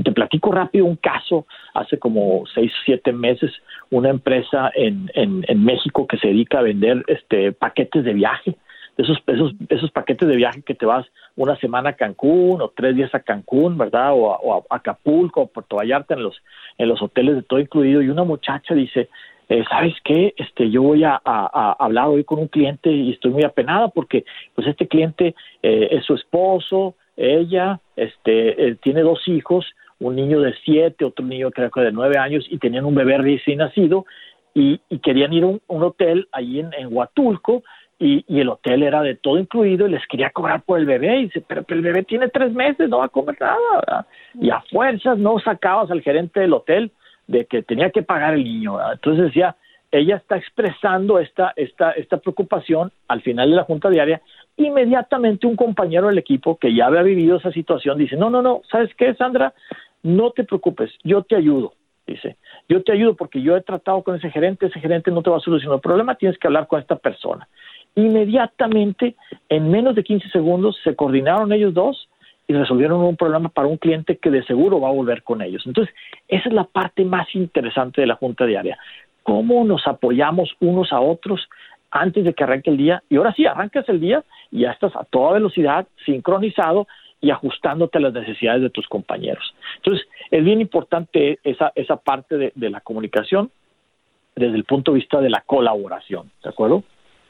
Te 0.00 0.12
platico 0.12 0.52
rápido 0.52 0.84
un 0.84 0.96
caso, 0.96 1.44
hace 1.74 1.98
como 1.98 2.44
seis 2.54 2.70
siete 2.84 3.12
meses, 3.12 3.50
una 3.90 4.10
empresa 4.10 4.70
en, 4.72 5.10
en, 5.14 5.44
en, 5.48 5.64
México 5.64 6.06
que 6.06 6.18
se 6.18 6.28
dedica 6.28 6.60
a 6.60 6.62
vender 6.62 7.02
este, 7.08 7.50
paquetes 7.50 8.04
de 8.04 8.12
viaje, 8.12 8.54
esos, 8.96 9.18
esos, 9.26 9.52
esos 9.68 9.90
paquetes 9.90 10.28
de 10.28 10.36
viaje 10.36 10.62
que 10.62 10.74
te 10.74 10.86
vas 10.86 11.06
una 11.36 11.56
semana 11.56 11.90
a 11.90 11.96
Cancún 11.96 12.62
o 12.62 12.72
tres 12.74 12.96
días 12.96 13.14
a 13.14 13.20
Cancún, 13.20 13.76
¿verdad? 13.76 14.12
O 14.14 14.64
a, 14.70 14.76
Acapulco 14.76 15.42
o 15.42 15.46
Puerto 15.46 15.76
Vallarta 15.76 16.14
en 16.14 16.22
los, 16.22 16.36
en 16.78 16.88
los 16.88 17.02
hoteles 17.02 17.36
de 17.36 17.42
todo 17.42 17.60
incluido. 17.60 18.02
Y 18.02 18.08
una 18.08 18.24
muchacha 18.24 18.74
dice, 18.74 19.08
eh, 19.48 19.64
¿sabes 19.68 19.94
qué? 20.02 20.34
Este, 20.36 20.70
yo 20.70 20.82
voy 20.82 21.04
a, 21.04 21.20
hablar 21.24 22.08
hoy 22.08 22.24
con 22.24 22.38
un 22.38 22.48
cliente 22.48 22.90
y 22.90 23.12
estoy 23.12 23.30
muy 23.30 23.44
apenada 23.44 23.88
porque 23.88 24.24
pues 24.54 24.66
este 24.66 24.88
cliente 24.88 25.34
eh, 25.62 25.88
es 25.90 26.04
su 26.04 26.14
esposo, 26.14 26.94
ella, 27.16 27.80
este, 27.96 28.68
eh, 28.68 28.76
tiene 28.82 29.02
dos 29.02 29.26
hijos, 29.28 29.66
un 30.00 30.16
niño 30.16 30.40
de 30.40 30.54
siete, 30.64 31.04
otro 31.04 31.24
niño 31.24 31.50
creo 31.50 31.70
que 31.70 31.80
de 31.80 31.92
nueve 31.92 32.18
años 32.18 32.44
y 32.50 32.58
tenían 32.58 32.84
un 32.84 32.94
bebé 32.94 33.18
recién 33.18 33.58
nacido 33.58 34.04
y, 34.52 34.78
querían 35.02 35.32
ir 35.32 35.44
a 35.44 35.46
un, 35.46 35.60
hotel 35.68 36.28
ahí 36.32 36.60
en, 36.60 36.72
Huatulco 36.90 37.62
y, 37.98 38.24
el 38.28 38.48
hotel 38.48 38.82
era 38.82 39.02
de 39.02 39.14
todo 39.14 39.38
incluido 39.38 39.86
y 39.86 39.90
les 39.90 40.06
quería 40.06 40.30
cobrar 40.30 40.62
por 40.62 40.78
el 40.78 40.86
bebé 40.86 41.16
y 41.18 41.22
dice, 41.24 41.42
pero, 41.46 41.64
el 41.68 41.82
bebé 41.82 42.02
tiene 42.02 42.28
tres 42.28 42.52
meses, 42.52 42.88
no 42.88 42.98
va 42.98 43.06
a 43.06 43.08
comer 43.08 43.36
nada. 43.40 44.06
Y 44.34 44.50
a 44.50 44.60
fuerzas 44.70 45.18
no 45.18 45.38
sacabas 45.38 45.90
al 45.90 46.02
gerente 46.02 46.40
del 46.40 46.52
hotel 46.52 46.92
de 47.26 47.46
que 47.46 47.62
tenía 47.62 47.90
que 47.90 48.02
pagar 48.02 48.34
el 48.34 48.44
niño. 48.44 48.78
Entonces 48.92 49.26
decía, 49.26 49.56
ella 49.90 50.16
está 50.16 50.36
expresando 50.36 51.18
esta, 51.18 51.52
esta, 51.56 51.92
esta 51.92 52.18
preocupación 52.18 52.92
al 53.08 53.22
final 53.22 53.50
de 53.50 53.56
la 53.56 53.64
junta 53.64 53.88
diaria 53.88 54.20
inmediatamente 54.58 55.46
un 55.46 55.54
compañero 55.54 56.08
del 56.08 56.18
equipo 56.18 56.56
que 56.56 56.74
ya 56.74 56.86
había 56.86 57.02
vivido 57.02 57.36
esa 57.36 57.52
situación 57.52 57.98
dice, 57.98 58.16
no, 58.16 58.30
no, 58.30 58.40
no, 58.40 58.62
¿sabes 58.70 58.90
qué, 58.96 59.14
Sandra? 59.14 59.52
no 60.06 60.30
te 60.30 60.44
preocupes, 60.44 60.92
yo 61.02 61.22
te 61.22 61.34
ayudo, 61.34 61.74
dice, 62.06 62.36
yo 62.68 62.82
te 62.82 62.92
ayudo 62.92 63.14
porque 63.16 63.42
yo 63.42 63.56
he 63.56 63.60
tratado 63.60 64.02
con 64.02 64.14
ese 64.14 64.30
gerente, 64.30 64.66
ese 64.66 64.80
gerente 64.80 65.10
no 65.10 65.22
te 65.22 65.30
va 65.30 65.38
a 65.38 65.40
solucionar 65.40 65.76
el 65.76 65.80
problema, 65.80 66.14
tienes 66.14 66.38
que 66.38 66.46
hablar 66.46 66.68
con 66.68 66.80
esta 66.80 66.96
persona. 66.96 67.48
Inmediatamente, 67.96 69.16
en 69.48 69.70
menos 69.70 69.94
de 69.94 70.04
15 70.04 70.28
segundos, 70.28 70.78
se 70.84 70.94
coordinaron 70.94 71.52
ellos 71.52 71.74
dos 71.74 72.08
y 72.46 72.52
resolvieron 72.52 73.00
un 73.00 73.16
problema 73.16 73.48
para 73.48 73.68
un 73.68 73.78
cliente 73.78 74.18
que 74.18 74.30
de 74.30 74.44
seguro 74.44 74.80
va 74.80 74.88
a 74.88 74.92
volver 74.92 75.22
con 75.22 75.42
ellos. 75.42 75.62
Entonces, 75.66 75.94
esa 76.28 76.48
es 76.48 76.54
la 76.54 76.64
parte 76.64 77.04
más 77.04 77.26
interesante 77.34 78.02
de 78.02 78.06
la 78.06 78.16
junta 78.16 78.46
diaria. 78.46 78.78
Cómo 79.22 79.64
nos 79.64 79.86
apoyamos 79.86 80.54
unos 80.60 80.92
a 80.92 81.00
otros 81.00 81.48
antes 81.90 82.24
de 82.24 82.34
que 82.34 82.44
arranque 82.44 82.70
el 82.70 82.76
día. 82.76 83.02
Y 83.08 83.16
ahora 83.16 83.32
sí, 83.32 83.46
arrancas 83.46 83.88
el 83.88 83.98
día 83.98 84.22
y 84.50 84.60
ya 84.60 84.72
estás 84.72 84.94
a 84.94 85.04
toda 85.04 85.32
velocidad, 85.32 85.88
sincronizado 86.04 86.86
y 87.20 87.30
ajustándote 87.30 87.98
a 87.98 88.02
las 88.02 88.12
necesidades 88.12 88.62
de 88.62 88.70
tus 88.70 88.86
compañeros. 88.88 89.54
Entonces, 89.76 90.06
es 90.30 90.44
bien 90.44 90.60
importante 90.60 91.38
esa, 91.42 91.72
esa 91.74 91.96
parte 91.96 92.36
de, 92.36 92.52
de 92.54 92.70
la 92.70 92.80
comunicación 92.80 93.50
desde 94.36 94.56
el 94.56 94.64
punto 94.64 94.92
de 94.92 94.98
vista 94.98 95.20
de 95.20 95.30
la 95.30 95.40
colaboración, 95.40 96.30
¿de 96.44 96.50
acuerdo? 96.50 96.84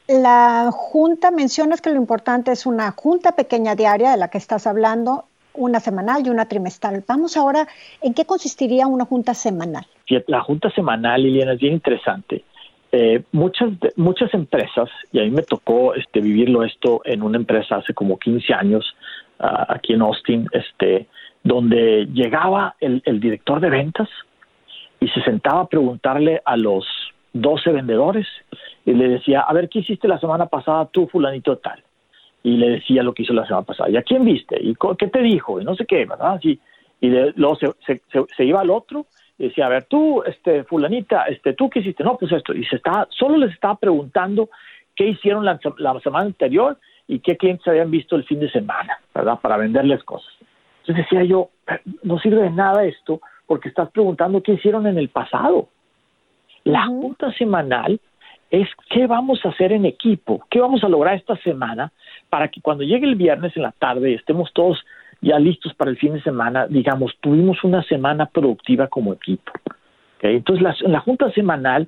La 0.07 0.69
junta, 0.71 1.31
mencionas 1.31 1.81
que 1.81 1.89
lo 1.89 1.97
importante 1.97 2.51
es 2.51 2.65
una 2.65 2.91
junta 2.91 3.33
pequeña 3.33 3.75
diaria 3.75 4.11
de 4.11 4.17
la 4.17 4.29
que 4.29 4.37
estás 4.37 4.65
hablando, 4.65 5.25
una 5.53 5.79
semanal 5.79 6.25
y 6.25 6.29
una 6.29 6.47
trimestral. 6.47 7.03
Vamos 7.05 7.35
ahora, 7.35 7.67
¿en 8.01 8.13
qué 8.13 8.25
consistiría 8.25 8.87
una 8.87 9.05
junta 9.05 9.33
semanal? 9.33 9.85
La 10.27 10.41
junta 10.41 10.69
semanal, 10.71 11.23
Liliana, 11.23 11.53
es 11.53 11.59
bien 11.59 11.73
interesante. 11.73 12.43
Eh, 12.93 13.21
muchas, 13.33 13.69
muchas 13.97 14.33
empresas, 14.33 14.89
y 15.11 15.19
a 15.19 15.23
mí 15.23 15.31
me 15.31 15.41
tocó 15.41 15.93
este, 15.93 16.21
vivirlo 16.21 16.63
esto 16.63 17.01
en 17.03 17.21
una 17.21 17.37
empresa 17.37 17.75
hace 17.75 17.93
como 17.93 18.17
15 18.17 18.53
años, 18.53 18.95
aquí 19.39 19.93
en 19.93 20.01
Austin, 20.01 20.47
este, 20.51 21.07
donde 21.43 22.07
llegaba 22.13 22.75
el, 22.79 23.01
director 23.19 23.59
de 23.59 23.69
ventas 23.69 24.09
y 24.99 25.07
se 25.09 25.21
sentaba 25.21 25.61
a 25.61 25.67
preguntarle 25.67 26.41
a 26.43 26.57
los 26.57 26.85
12 27.33 27.71
vendedores 27.71 28.25
y 28.87 28.93
le 28.93 29.09
decía, 29.09 29.41
a 29.41 29.51
ver, 29.51 29.67
¿qué 29.67 29.79
hiciste 29.79 30.07
la 30.07 30.17
semana 30.17 30.45
pasada 30.45 30.85
tú, 30.85 31.07
fulanito 31.07 31.57
tal? 31.57 31.83
Y 32.41 32.55
le 32.55 32.69
decía 32.69 33.03
lo 33.03 33.13
que 33.13 33.23
hizo 33.23 33.33
la 33.33 33.45
semana 33.45 33.65
pasada. 33.65 33.89
¿Y 33.89 33.97
a 33.97 34.01
quién 34.01 34.23
viste? 34.23 34.57
¿Y 34.61 34.75
qué 34.97 35.07
te 35.07 35.21
dijo? 35.21 35.59
Y 35.59 35.65
no 35.65 35.75
sé 35.75 35.85
qué, 35.85 36.05
¿verdad? 36.05 36.39
y 36.41 36.57
luego 37.35 37.57
se, 37.57 38.01
se, 38.37 38.45
iba 38.45 38.61
al 38.61 38.69
otro 38.69 39.05
y 39.37 39.49
decía, 39.49 39.65
a 39.65 39.69
ver, 39.69 39.87
tú, 39.89 40.23
este, 40.23 40.63
fulanita, 40.63 41.23
este, 41.23 41.51
¿tú 41.51 41.69
qué 41.69 41.79
hiciste? 41.79 42.01
No, 42.01 42.17
pues 42.17 42.31
esto. 42.31 42.53
Y 42.53 42.63
se 42.63 42.77
estaba, 42.77 43.09
solo 43.09 43.35
les 43.35 43.53
estaba 43.53 43.75
preguntando 43.75 44.49
qué 44.95 45.07
hicieron 45.09 45.43
la, 45.43 45.59
la 45.79 45.99
semana 45.99 46.27
anterior 46.27 46.77
y 47.07 47.19
qué 47.19 47.35
clientes 47.35 47.67
habían 47.67 47.91
visto 47.91 48.15
el 48.15 48.23
fin 48.23 48.39
de 48.39 48.49
semana, 48.49 48.99
¿verdad? 49.13 49.37
Para 49.41 49.57
venderles 49.57 50.01
cosas. 50.05 50.31
Entonces 50.79 51.03
decía 51.03 51.25
yo, 51.25 51.49
no 52.03 52.19
sirve 52.19 52.43
de 52.43 52.51
nada 52.51 52.85
esto 52.85 53.19
porque 53.47 53.67
estás 53.67 53.91
preguntando 53.91 54.41
qué 54.41 54.53
hicieron 54.53 54.87
en 54.87 54.97
el 54.97 55.09
pasado. 55.09 55.67
La 56.63 56.85
junta 56.85 57.33
semanal 57.33 57.99
es 58.49 58.67
qué 58.89 59.07
vamos 59.07 59.45
a 59.45 59.49
hacer 59.49 59.71
en 59.71 59.85
equipo, 59.85 60.45
qué 60.49 60.59
vamos 60.59 60.83
a 60.83 60.89
lograr 60.89 61.15
esta 61.15 61.35
semana 61.37 61.91
para 62.29 62.47
que 62.47 62.61
cuando 62.61 62.83
llegue 62.83 63.05
el 63.05 63.15
viernes 63.15 63.55
en 63.55 63.63
la 63.63 63.71
tarde 63.71 64.13
estemos 64.13 64.51
todos 64.53 64.83
ya 65.21 65.39
listos 65.39 65.73
para 65.73 65.91
el 65.91 65.97
fin 65.97 66.13
de 66.13 66.21
semana, 66.21 66.67
digamos, 66.67 67.17
tuvimos 67.21 67.63
una 67.63 67.83
semana 67.83 68.27
productiva 68.27 68.87
como 68.87 69.13
equipo. 69.13 69.51
Entonces, 70.21 70.81
en 70.81 70.91
la 70.91 70.99
junta 70.99 71.31
semanal, 71.31 71.87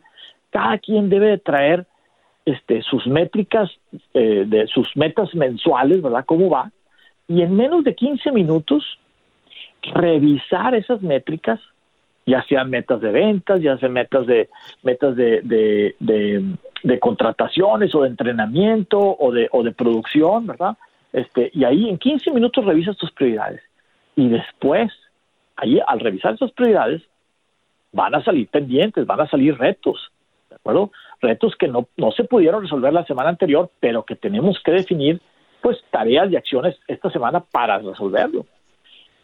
cada 0.50 0.78
quien 0.80 1.10
debe 1.10 1.28
de 1.28 1.38
traer 1.38 1.86
este, 2.46 2.82
sus 2.82 3.06
métricas, 3.08 3.70
eh, 4.14 4.46
de 4.48 4.68
sus 4.68 4.96
metas 4.96 5.34
mensuales, 5.36 6.02
¿verdad? 6.02 6.26
¿Cómo 6.26 6.50
va? 6.50 6.72
Y 7.28 7.42
en 7.42 7.56
menos 7.56 7.84
de 7.84 7.94
15 7.94 8.32
minutos, 8.32 8.84
revisar 9.94 10.74
esas 10.76 11.02
métricas, 11.02 11.60
ya 12.30 12.44
sean 12.44 12.70
metas 12.70 13.02
de 13.02 13.12
ventas, 13.12 13.62
ya 13.62 13.78
sean 13.78 13.94
metas 13.94 14.28
de 14.28 14.50
metas 14.84 15.16
de, 15.16 15.42
de, 16.00 17.00
contrataciones 17.00 17.94
o 17.96 18.04
de 18.04 18.10
entrenamiento 18.10 19.00
o 19.00 19.32
de, 19.32 19.50
o 19.52 19.64
de 19.64 19.72
producción, 19.72 20.48
¿verdad? 20.48 20.78
Este, 21.12 21.50
y 21.54 21.64
ahí 21.64 21.90
en 21.90 21.98
15 21.98 22.32
minutos 22.32 22.64
revisas 22.64 22.98
tus 22.98 23.12
prioridades. 23.12 23.62
Y 24.16 24.30
después, 24.30 24.92
ahí 25.56 25.80
al 25.86 26.00
revisar 26.00 26.36
esas 26.36 26.52
prioridades, 26.52 27.02
van 27.92 28.14
a 28.14 28.24
salir 28.24 28.48
pendientes, 28.48 29.06
van 29.08 29.22
a 29.22 29.28
salir 29.28 29.58
retos, 29.58 30.12
¿de 30.50 30.56
acuerdo? 30.56 30.92
Retos 31.22 31.56
que 31.56 31.68
no, 31.68 31.88
no 31.98 32.12
se 32.12 32.26
pudieron 32.26 32.62
resolver 32.62 32.94
la 32.94 33.06
semana 33.06 33.30
anterior, 33.30 33.72
pero 33.80 34.04
que 34.04 34.16
tenemos 34.16 34.60
que 34.64 34.72
definir, 34.72 35.20
pues, 35.62 35.78
tareas 35.90 36.32
y 36.32 36.36
acciones 36.36 36.78
esta 36.88 37.10
semana 37.10 37.40
para 37.40 37.80
resolverlo. 37.80 38.46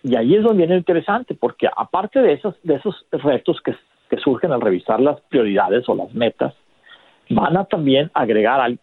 Y 0.08 0.16
ahí 0.16 0.36
es 0.36 0.44
donde 0.44 0.68
viene 0.68 0.78
interesante, 0.78 1.34
porque 1.34 1.68
aparte 1.76 2.20
de 2.20 2.34
esos, 2.34 2.56
de 2.62 2.76
esos 2.76 3.08
retos 3.12 3.60
que, 3.62 3.76
que 4.08 4.18
surgen 4.18 4.52
al 4.52 4.62
revisar 4.62 5.00
las 5.00 5.20
prioridades 5.22 5.90
o 5.90 5.96
las 5.96 6.14
metas, 6.14 6.54
van 7.28 7.58
a 7.58 7.66
también 7.66 8.12
agregar 8.14 8.62
al, 8.62 8.78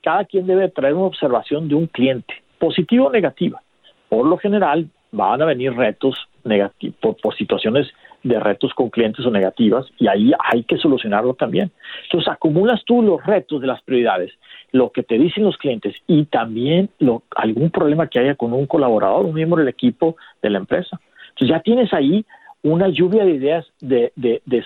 cada 0.00 0.24
quien 0.24 0.46
debe 0.46 0.68
traer 0.68 0.94
una 0.94 1.06
observación 1.06 1.66
de 1.66 1.74
un 1.74 1.88
cliente, 1.88 2.32
positiva 2.60 3.06
o 3.06 3.10
negativa. 3.10 3.60
Por 4.08 4.24
lo 4.24 4.38
general, 4.38 4.88
van 5.10 5.42
a 5.42 5.46
venir 5.46 5.74
retos 5.74 6.14
negativos, 6.46 6.96
por, 7.20 7.36
situaciones 7.36 7.88
de 8.22 8.40
retos 8.40 8.72
con 8.74 8.90
clientes 8.90 9.24
o 9.24 9.30
negativas, 9.30 9.86
y 9.98 10.08
ahí 10.08 10.32
hay 10.38 10.64
que 10.64 10.78
solucionarlo 10.78 11.34
también. 11.34 11.70
Entonces, 12.04 12.32
acumulas 12.32 12.84
tú 12.84 13.02
los 13.02 13.24
retos 13.24 13.60
de 13.60 13.66
las 13.66 13.82
prioridades, 13.82 14.32
lo 14.72 14.90
que 14.90 15.02
te 15.02 15.18
dicen 15.18 15.44
los 15.44 15.56
clientes 15.56 15.94
y 16.06 16.24
también 16.24 16.88
lo, 16.98 17.22
algún 17.36 17.70
problema 17.70 18.08
que 18.08 18.18
haya 18.18 18.34
con 18.34 18.52
un 18.52 18.66
colaborador, 18.66 19.26
un 19.26 19.34
miembro 19.34 19.58
del 19.58 19.68
equipo 19.68 20.16
de 20.42 20.50
la 20.50 20.58
empresa. 20.58 21.00
Entonces, 21.30 21.48
ya 21.48 21.60
tienes 21.60 21.92
ahí 21.92 22.24
una 22.62 22.88
lluvia 22.88 23.24
de 23.24 23.32
ideas 23.32 23.66
de, 23.80 24.12
de, 24.16 24.42
de, 24.44 24.64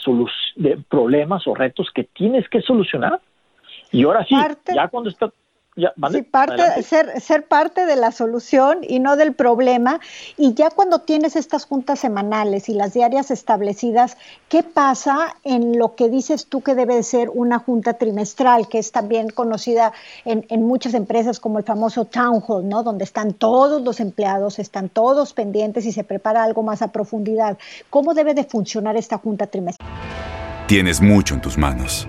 de 0.56 0.78
problemas 0.88 1.46
o 1.46 1.54
retos 1.54 1.90
que 1.94 2.04
tienes 2.04 2.48
que 2.48 2.62
solucionar 2.62 3.20
y 3.92 4.04
ahora 4.04 4.24
sí, 4.24 4.34
ya 4.74 4.88
cuando 4.88 5.10
está... 5.10 5.30
Ya, 5.76 5.94
parte, 6.33 6.83
ser, 6.83 7.20
ser 7.20 7.46
parte 7.46 7.87
de 7.87 7.94
la 7.94 8.11
solución 8.11 8.80
y 8.83 8.98
no 8.98 9.14
del 9.16 9.35
problema. 9.35 10.00
Y 10.37 10.54
ya 10.54 10.68
cuando 10.70 10.98
tienes 10.98 11.37
estas 11.37 11.64
juntas 11.64 12.00
semanales 12.00 12.68
y 12.68 12.74
las 12.74 12.92
diarias 12.92 13.30
establecidas, 13.30 14.16
¿qué 14.48 14.64
pasa 14.64 15.37
en 15.44 15.78
lo 15.78 15.94
que 15.94 16.09
dices 16.09 16.46
tú 16.46 16.61
que 16.61 16.74
debe 16.74 17.00
ser 17.04 17.30
una 17.33 17.61
junta 17.61 17.94
trimestral, 17.94 18.68
que 18.68 18.80
es 18.80 18.90
también 18.90 19.30
conocida 19.30 19.92
en, 20.24 20.44
en 20.48 20.66
muchas 20.66 20.94
empresas 20.94 21.38
como 21.38 21.59
el 21.59 21.64
famoso 21.64 22.04
town 22.04 22.42
hall, 22.46 22.68
¿no? 22.68 22.83
Donde 22.83 23.04
están 23.04 23.33
todos 23.33 23.80
los 23.80 24.00
empleados, 24.00 24.59
están 24.59 24.88
todos 24.88 25.33
pendientes 25.33 25.87
y 25.87 25.92
se 25.92 26.02
prepara 26.02 26.42
algo 26.42 26.64
más 26.64 26.83
a 26.83 26.90
profundidad. 26.90 27.59
¿Cómo 27.90 28.14
debe 28.14 28.35
de 28.35 28.42
funcionar 28.42 28.96
esta 28.96 29.18
junta 29.18 29.46
trimestral? 29.46 29.88
Tienes 30.66 31.00
mucho 31.00 31.35
en 31.35 31.40
tus 31.40 31.56
manos 31.56 32.09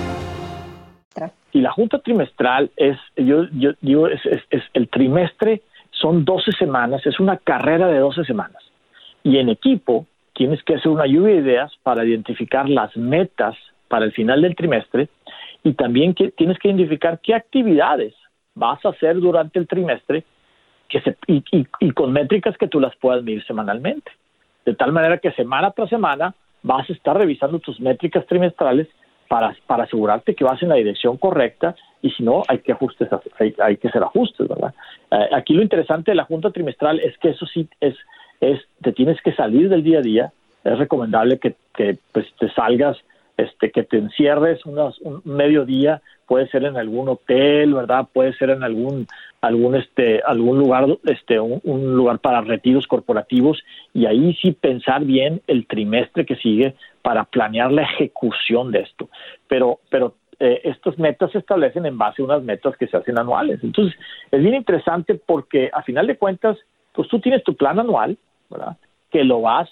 Y 1.53 1.61
la 1.61 1.71
junta 1.71 1.99
trimestral 1.99 2.71
es, 2.77 2.97
yo, 3.15 3.45
digo, 3.81 4.07
es, 4.07 4.21
el 4.73 4.87
trimestre 4.89 5.61
son 5.91 6.23
12 6.23 6.51
semanas, 6.53 7.05
es 7.05 7.19
una 7.19 7.37
carrera 7.37 7.87
de 7.87 7.99
12 7.99 8.23
semanas. 8.23 8.63
Y 9.23 9.37
en 9.37 9.49
equipo 9.49 10.07
tienes 10.33 10.63
que 10.63 10.75
hacer 10.75 10.89
una 10.89 11.05
lluvia 11.05 11.35
de 11.35 11.41
ideas 11.41 11.71
para 11.83 12.05
identificar 12.05 12.69
las 12.69 12.95
metas 12.95 13.55
para 13.87 14.05
el 14.05 14.13
final 14.13 14.41
del 14.41 14.55
trimestre 14.55 15.09
y 15.63 15.73
también 15.73 16.13
que, 16.13 16.31
tienes 16.31 16.57
que 16.57 16.69
identificar 16.69 17.19
qué 17.21 17.35
actividades 17.35 18.15
vas 18.55 18.83
a 18.85 18.89
hacer 18.89 19.19
durante 19.19 19.59
el 19.59 19.67
trimestre 19.67 20.23
que 20.87 21.01
se, 21.01 21.17
y, 21.27 21.43
y 21.79 21.91
con 21.91 22.11
métricas 22.11 22.57
que 22.57 22.67
tú 22.67 22.79
las 22.79 22.95
puedas 22.95 23.23
medir 23.23 23.43
semanalmente. 23.45 24.11
De 24.65 24.73
tal 24.73 24.91
manera 24.91 25.17
que 25.17 25.31
semana 25.33 25.71
tras 25.71 25.89
semana 25.89 26.33
vas 26.63 26.89
a 26.89 26.93
estar 26.93 27.17
revisando 27.17 27.59
tus 27.59 27.79
métricas 27.79 28.25
trimestrales 28.25 28.87
para, 29.31 29.55
para 29.65 29.85
asegurarte 29.85 30.35
que 30.35 30.43
vas 30.43 30.61
en 30.61 30.67
la 30.67 30.75
dirección 30.75 31.15
correcta 31.15 31.73
y 32.01 32.09
si 32.09 32.21
no, 32.21 32.43
hay 32.49 32.57
que 32.59 32.73
ajustes, 32.73 33.07
hay, 33.39 33.77
que 33.77 33.87
hacer 33.87 34.03
ajustes, 34.03 34.45
¿verdad? 34.45 34.73
Eh, 35.09 35.29
aquí 35.31 35.53
lo 35.53 35.61
interesante 35.61 36.11
de 36.11 36.15
la 36.15 36.25
junta 36.25 36.51
trimestral 36.51 36.99
es 36.99 37.17
que 37.17 37.29
eso 37.29 37.45
sí 37.45 37.65
es, 37.79 37.95
es, 38.41 38.59
te 38.81 38.91
tienes 38.91 39.21
que 39.21 39.31
salir 39.31 39.69
del 39.69 39.83
día 39.83 39.99
a 39.99 40.01
día, 40.01 40.33
es 40.65 40.77
recomendable 40.77 41.39
que, 41.39 41.55
que 41.73 41.97
pues, 42.11 42.25
te 42.41 42.51
salgas, 42.51 42.97
este, 43.43 43.71
que 43.71 43.83
te 43.83 43.97
encierres 43.97 44.65
unos, 44.65 44.99
un 45.01 45.21
medio 45.25 45.65
día, 45.65 46.01
puede 46.25 46.47
ser 46.47 46.63
en 46.63 46.77
algún 46.77 47.09
hotel, 47.09 47.73
¿verdad? 47.73 48.07
Puede 48.13 48.33
ser 48.33 48.51
en 48.51 48.63
algún 48.63 49.07
algún 49.41 49.75
este 49.75 50.21
algún 50.25 50.59
lugar 50.59 50.85
este 51.03 51.39
un, 51.39 51.95
lugar 51.95 52.19
para 52.19 52.41
retiros 52.41 52.87
corporativos. 52.87 53.61
Y 53.93 54.05
ahí 54.05 54.33
sí 54.41 54.51
pensar 54.51 55.03
bien 55.03 55.41
el 55.47 55.67
trimestre 55.67 56.25
que 56.25 56.35
sigue 56.37 56.75
para 57.01 57.25
planear 57.25 57.71
la 57.71 57.83
ejecución 57.83 58.71
de 58.71 58.79
esto. 58.79 59.09
Pero 59.47 59.79
pero 59.89 60.15
eh, 60.39 60.61
estas 60.63 60.97
metas 60.97 61.31
se 61.31 61.39
establecen 61.39 61.85
en 61.85 61.97
base 61.97 62.21
a 62.21 62.25
unas 62.25 62.43
metas 62.43 62.77
que 62.77 62.87
se 62.87 62.97
hacen 62.97 63.19
anuales. 63.19 63.59
Entonces 63.63 63.99
es 64.31 64.41
bien 64.41 64.55
interesante 64.55 65.15
porque 65.15 65.69
a 65.73 65.81
final 65.83 66.07
de 66.07 66.17
cuentas 66.17 66.57
pues 66.93 67.07
tú 67.09 67.19
tienes 67.19 67.43
tu 67.43 67.55
plan 67.55 67.79
anual 67.79 68.17
verdad 68.49 68.77
que 69.11 69.23
lo 69.23 69.41
vas 69.41 69.69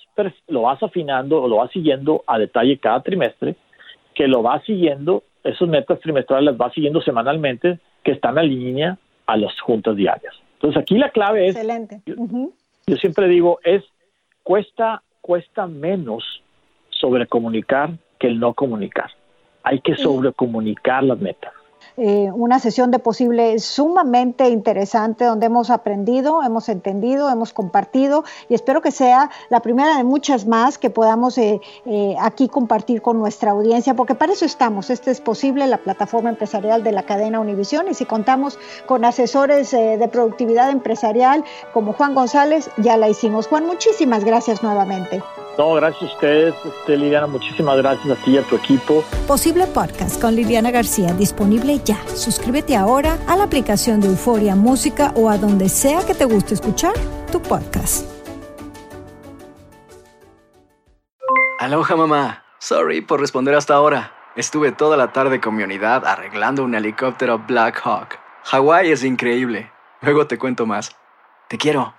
lo 0.48 0.64
vas 0.64 0.82
afinando 0.84 1.42
o 1.42 1.48
lo 1.48 1.58
vas 1.58 1.72
siguiendo 1.72 2.24
a 2.28 2.38
detalle 2.38 2.78
cada 2.78 3.02
trimestre 3.02 3.56
que 4.14 4.28
lo 4.28 4.42
vas 4.42 4.64
siguiendo 4.66 5.24
esas 5.44 5.68
metas 5.68 6.00
trimestrales 6.00 6.46
las 6.46 6.58
vas 6.58 6.74
siguiendo 6.74 7.02
semanalmente 7.02 7.80
que 8.04 8.12
están 8.12 8.38
en 8.38 8.50
línea 8.50 8.98
a 9.26 9.38
las 9.38 9.60
juntas 9.62 9.96
diarias. 9.96 10.34
Entonces 10.56 10.82
aquí 10.82 10.98
la 10.98 11.10
clave 11.10 11.48
es, 11.48 11.56
Excelente. 11.56 12.02
yo, 12.06 12.96
siempre 12.98 13.28
digo, 13.28 13.60
es 13.64 13.84
cuesta, 14.44 15.04
cuesta 15.22 15.68
menos 15.68 16.24
sobrecomunicar 16.90 17.92
que 18.20 18.28
el 18.28 18.40
no 18.40 18.54
comunicar. 18.54 19.12
Hay 19.64 19.80
que 19.80 19.96
sobrecomunicar 19.96 21.04
las 21.04 21.20
metas. 21.20 21.54
Eh, 22.02 22.32
una 22.34 22.60
sesión 22.60 22.92
de 22.92 23.00
posible 23.00 23.60
sumamente 23.60 24.48
interesante 24.48 25.26
donde 25.26 25.48
hemos 25.48 25.70
aprendido, 25.70 26.42
hemos 26.44 26.70
entendido, 26.70 27.30
hemos 27.30 27.52
compartido 27.52 28.24
y 28.48 28.54
espero 28.54 28.82
que 28.82 28.92
sea 28.92 29.30
la 29.50 29.60
primera 29.60 29.98
de 29.98 30.06
muchas 30.06 30.48
más 30.48 30.78
que 30.78 30.90
podamos 30.90 31.38
eh, 31.38 31.60
eh, 31.86 32.16
aquí 32.18 32.48
compartir 32.48 33.02
con 33.02 33.20
nuestra 33.20 33.52
audiencia, 33.52 33.96
porque 33.96 34.16
para 34.16 34.32
eso 34.32 34.46
estamos. 34.46 34.90
Este 34.90 35.12
es 35.12 35.20
posible, 35.20 35.68
la 35.68 35.80
plataforma 35.80 36.30
empresarial 36.30 36.84
de 36.84 36.94
la 36.94 37.04
cadena 37.04 37.42
Univisión 37.42 37.90
y 37.90 37.94
si 37.94 38.06
contamos 38.06 38.58
con 38.86 39.04
asesores 39.04 39.72
de 39.72 40.08
productividad 40.10 40.70
empresarial 40.70 41.44
como 41.74 41.92
Juan 41.92 42.16
González, 42.16 42.70
ya 42.78 42.96
la 42.96 43.10
hicimos. 43.10 43.48
Juan, 43.48 43.66
muchísimas 43.66 44.24
gracias 44.24 44.64
nuevamente. 44.64 45.22
No, 45.60 45.74
gracias 45.74 46.04
a 46.04 46.14
ustedes, 46.14 46.56
este, 46.64 46.96
Liliana. 46.96 47.28
Muchísimas 47.28 47.76
gracias 47.76 48.18
a 48.18 48.24
ti 48.24 48.32
y 48.32 48.38
a 48.38 48.44
tu 48.44 48.56
equipo. 48.56 49.04
Posible 49.28 49.68
Podcast 49.68 50.22
con 50.22 50.34
Liliana 50.34 50.72
García, 50.72 51.12
disponible 51.12 51.82
ya. 51.84 52.02
Suscríbete 52.16 52.78
ahora 52.78 53.18
a 53.28 53.36
la 53.36 53.44
aplicación 53.44 54.00
de 54.00 54.08
Euforia 54.08 54.56
Música 54.56 55.12
o 55.18 55.30
a 55.30 55.38
donde 55.38 55.68
sea 55.68 56.06
que 56.08 56.16
te 56.16 56.24
guste 56.24 56.54
escuchar 56.54 56.94
tu 57.30 57.42
podcast. 57.42 58.10
Aloha, 61.60 61.96
mamá. 61.98 62.46
Sorry 62.60 63.02
por 63.02 63.20
responder 63.20 63.54
hasta 63.54 63.74
ahora. 63.74 64.14
Estuve 64.38 64.72
toda 64.72 64.96
la 64.96 65.12
tarde 65.12 65.42
con 65.42 65.58
mi 65.58 65.64
unidad 65.64 66.06
arreglando 66.06 66.64
un 66.64 66.74
helicóptero 66.74 67.38
Black 67.38 67.82
Hawk. 67.84 68.18
Hawái 68.46 68.92
es 68.92 69.04
increíble. 69.04 69.70
Luego 70.00 70.26
te 70.26 70.38
cuento 70.38 70.66
más. 70.66 70.96
Te 71.50 71.58
quiero. 71.58 71.99